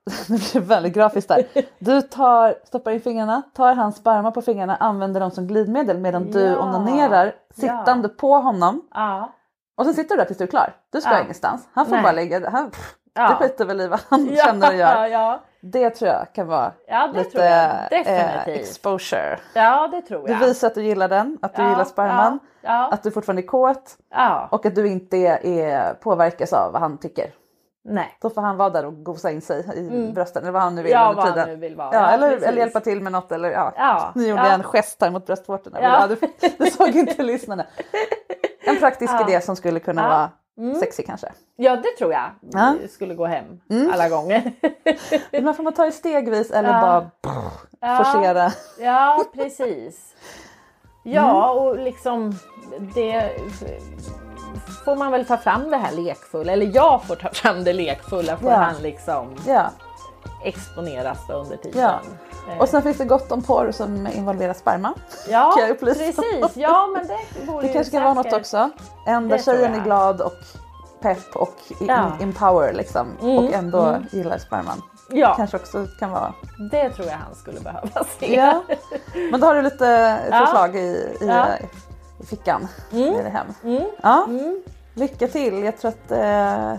[0.30, 1.46] nu blir det väldigt grafiskt där.
[1.80, 6.32] Du tar, stoppar in fingrarna, tar hans sperma på fingrarna, använder dem som glidmedel medan
[6.32, 6.58] du Ja.
[6.60, 8.82] onanerar sittande på honom.
[8.94, 9.32] ja.
[9.78, 10.74] Och sen sitter du där tills du är klar.
[10.92, 11.22] Du ska Ja.
[11.22, 11.68] ingenstans.
[11.74, 12.04] Han får Nej.
[12.04, 12.72] bara lägga, han,
[13.14, 13.28] Ja.
[13.30, 15.06] du skiter väl i vad han Ja, känner och gör.
[15.06, 19.40] ja, Det tror jag kan vara ja, det lite tror jag eh, exposure.
[19.54, 20.40] ja, det tror Du jag.
[20.40, 23.42] visar att du gillar den, att du Ja, gillar sperman, Ja, ja, att du fortfarande
[23.42, 24.48] är kåt ja.
[24.52, 27.30] och att du inte är, är påverkas av vad han tycker.
[27.88, 28.18] Nej.
[28.22, 30.84] Då får han vara där och gosa in sig i brösten eller vad han nu
[30.84, 31.04] vill Mm.
[31.04, 31.50] Ja, under vad han tiden.
[31.50, 31.90] nu vill vara.
[31.94, 33.74] Ja, Ja, eller, eller hjälpa till med något eller ja.
[33.78, 34.46] Ja, Nu gjorde ja.
[34.46, 35.82] jag en gest här mot bröstvårtorna.
[35.82, 36.08] Ja.
[36.08, 36.18] Du,
[36.58, 37.66] du såg inte lyssnarna.
[38.68, 40.30] En praktisk idé som skulle kunna Ja.
[40.62, 40.70] Mm.
[40.74, 41.28] vara sexig kanske.
[41.56, 42.60] Ja, det tror jag Ja.
[42.68, 42.78] Mm.
[42.82, 43.46] Det skulle gå hem
[43.94, 44.52] alla gånger.
[45.42, 47.10] Man får man ta det stegvis eller bara
[47.82, 48.04] Ja.
[48.04, 48.52] forcera.
[48.80, 50.16] Ja, precis.
[51.04, 51.64] Ja, Mm.
[51.66, 52.34] och liksom
[52.96, 53.32] det
[54.86, 58.38] får man väl ta fram det här lekfulla, eller jag får ta fram det lekfulla
[58.38, 58.58] får Ja.
[58.58, 59.70] han liksom Ja.
[60.44, 61.82] exponeras under tiden.
[61.82, 62.00] Ja.
[62.54, 64.94] Eh, Och sen finns det gott om porr som involverar sperma.
[65.30, 66.58] ja, kan jag upplysa precis.
[66.58, 68.70] Ja, men det vore Det kanske kan vara något också.
[69.08, 70.34] En där Det tror tjejen är glad och
[71.02, 72.12] pepp och Ja.
[72.22, 73.08] empower liksom.
[73.22, 74.06] Mm, Och ändå mm.
[74.12, 74.82] gillar sperman.
[75.10, 76.34] Ja, Kanske också kan vara.
[76.72, 78.36] det tror jag han skulle behöva se.
[78.36, 78.64] Ja.
[79.32, 80.40] Men då har du lite Ja.
[80.40, 81.48] förslag i, i, Ja.
[82.26, 83.14] I fickan Mm.
[83.14, 83.48] med dig hem.
[83.64, 83.84] Mm.
[84.04, 84.24] Ja.
[84.28, 84.62] Mm.
[84.94, 85.64] Lycka till.
[85.64, 86.74] Jag tror att eh,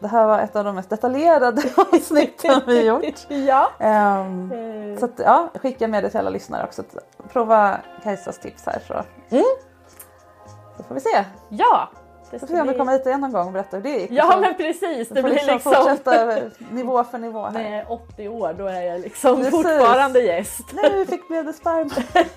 [0.00, 3.14] det här var ett av de mest detaljerade avsnitten vi gjort.
[3.28, 3.70] Ja.
[3.78, 4.24] Eh,
[4.98, 6.82] så att, ja, skicka med det till alla lyssnare också.
[7.32, 8.94] Prova Kajsas tips här så,
[9.36, 9.44] Mm.
[10.76, 11.24] så får vi se.
[11.48, 11.88] Ja,
[12.30, 13.84] det ska får vi se om du kommer hit igen någon gång och berättar hur
[13.84, 14.10] det gick.
[14.10, 16.38] Ja Så men precis, det vi blir liksom fortsätta
[16.70, 17.52] nivå för nivå här.
[17.52, 19.50] med 80 år då är jag liksom Precis.
[19.52, 20.64] fortfarande gäst.
[20.72, 21.90] Nu fick blev det sperma.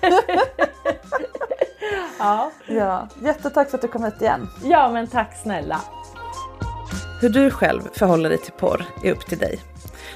[2.18, 2.50] Ja.
[2.66, 4.48] Ja, jättetack för att du kom hit igen.
[4.64, 5.80] ja men tack snälla.
[7.20, 9.58] Hur du själv förhåller dig till porr är upp till dig.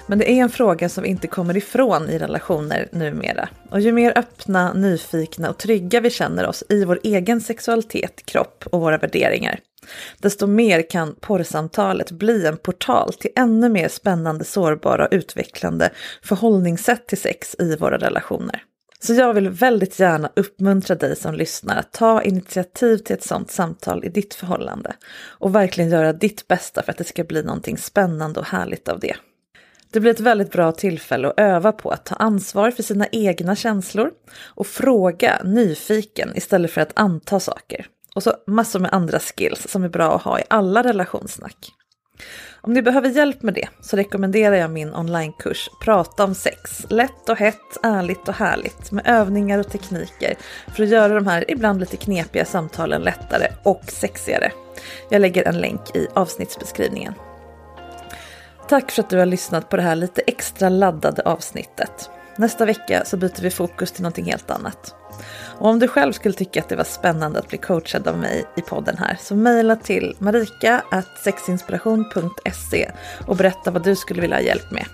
[0.06, 3.48] Men det är en fråga som vi inte kommer ifrån i relationer numera.
[3.70, 8.64] Och ju mer öppna, nyfikna och trygga vi känner oss i vår egen sexualitet, kropp
[8.72, 9.58] och våra värderingar,
[10.18, 15.90] desto mer kan porrsamtalet bli en portal till ännu mer spännande, sårbara och utvecklande
[16.22, 18.64] förhållningssätt till sex i våra relationer.
[19.00, 23.50] Så jag vill väldigt gärna uppmuntra dig som lyssnar att ta initiativ till ett sådant
[23.50, 24.94] samtal i ditt förhållande
[25.28, 29.00] och verkligen göra ditt bästa för att det ska bli någonting spännande och härligt av
[29.00, 29.16] det.
[29.90, 33.56] Det blir ett väldigt bra tillfälle att öva på att ta ansvar för sina egna
[33.56, 34.10] känslor
[34.44, 37.86] och fråga nyfiken istället för att anta saker.
[38.14, 41.72] Och så massor med andra skills som är bra att ha i alla relationssnack.
[42.60, 46.86] Om ni behöver hjälp med det så rekommenderar jag min onlinekurs Prata om sex.
[46.88, 50.34] Lätt och hett, ärligt och härligt med övningar och tekniker
[50.76, 54.52] för att göra de här ibland lite knepiga samtalen lättare och sexigare.
[55.10, 57.14] Jag lägger en länk i avsnittsbeskrivningen.
[58.68, 62.10] Tack för att du har lyssnat på det här lite extra laddade avsnittet.
[62.36, 64.94] Nästa vecka så byter vi fokus till någonting helt annat.
[65.58, 68.44] Och om du själv skulle tycka att det var spännande att bli coachad av mig
[68.56, 72.90] i podden här så mejla till marika.sexinspiration.se
[73.26, 74.86] och berätta vad du skulle vilja ha hjälp med.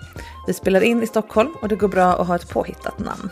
[0.47, 3.29] Vi spelar in i Stockholm och det går bra att ha ett påhittat namn.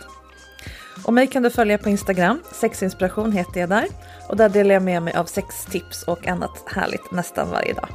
[1.05, 3.88] Och mig kan du följa på Instagram, sexinspiration heter jag där.
[4.29, 7.89] Och där delar jag med mig av sextips och annat härligt nästan varje dag.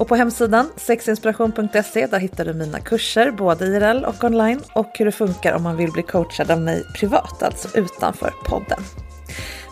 [0.00, 5.04] Och på hemsidan sexinspiration.se där hittar du mina kurser både IRL och online och hur
[5.04, 8.78] det funkar om man vill bli coachad av mig privat, alltså utanför podden.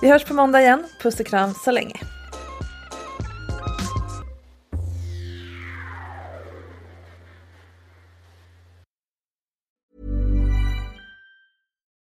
[0.02, 0.84] Vi hörs på måndag igen.
[1.02, 2.00] Puss och kram så länge.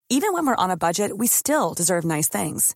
[0.09, 2.75] Even when we're on a budget we still deserve nice things.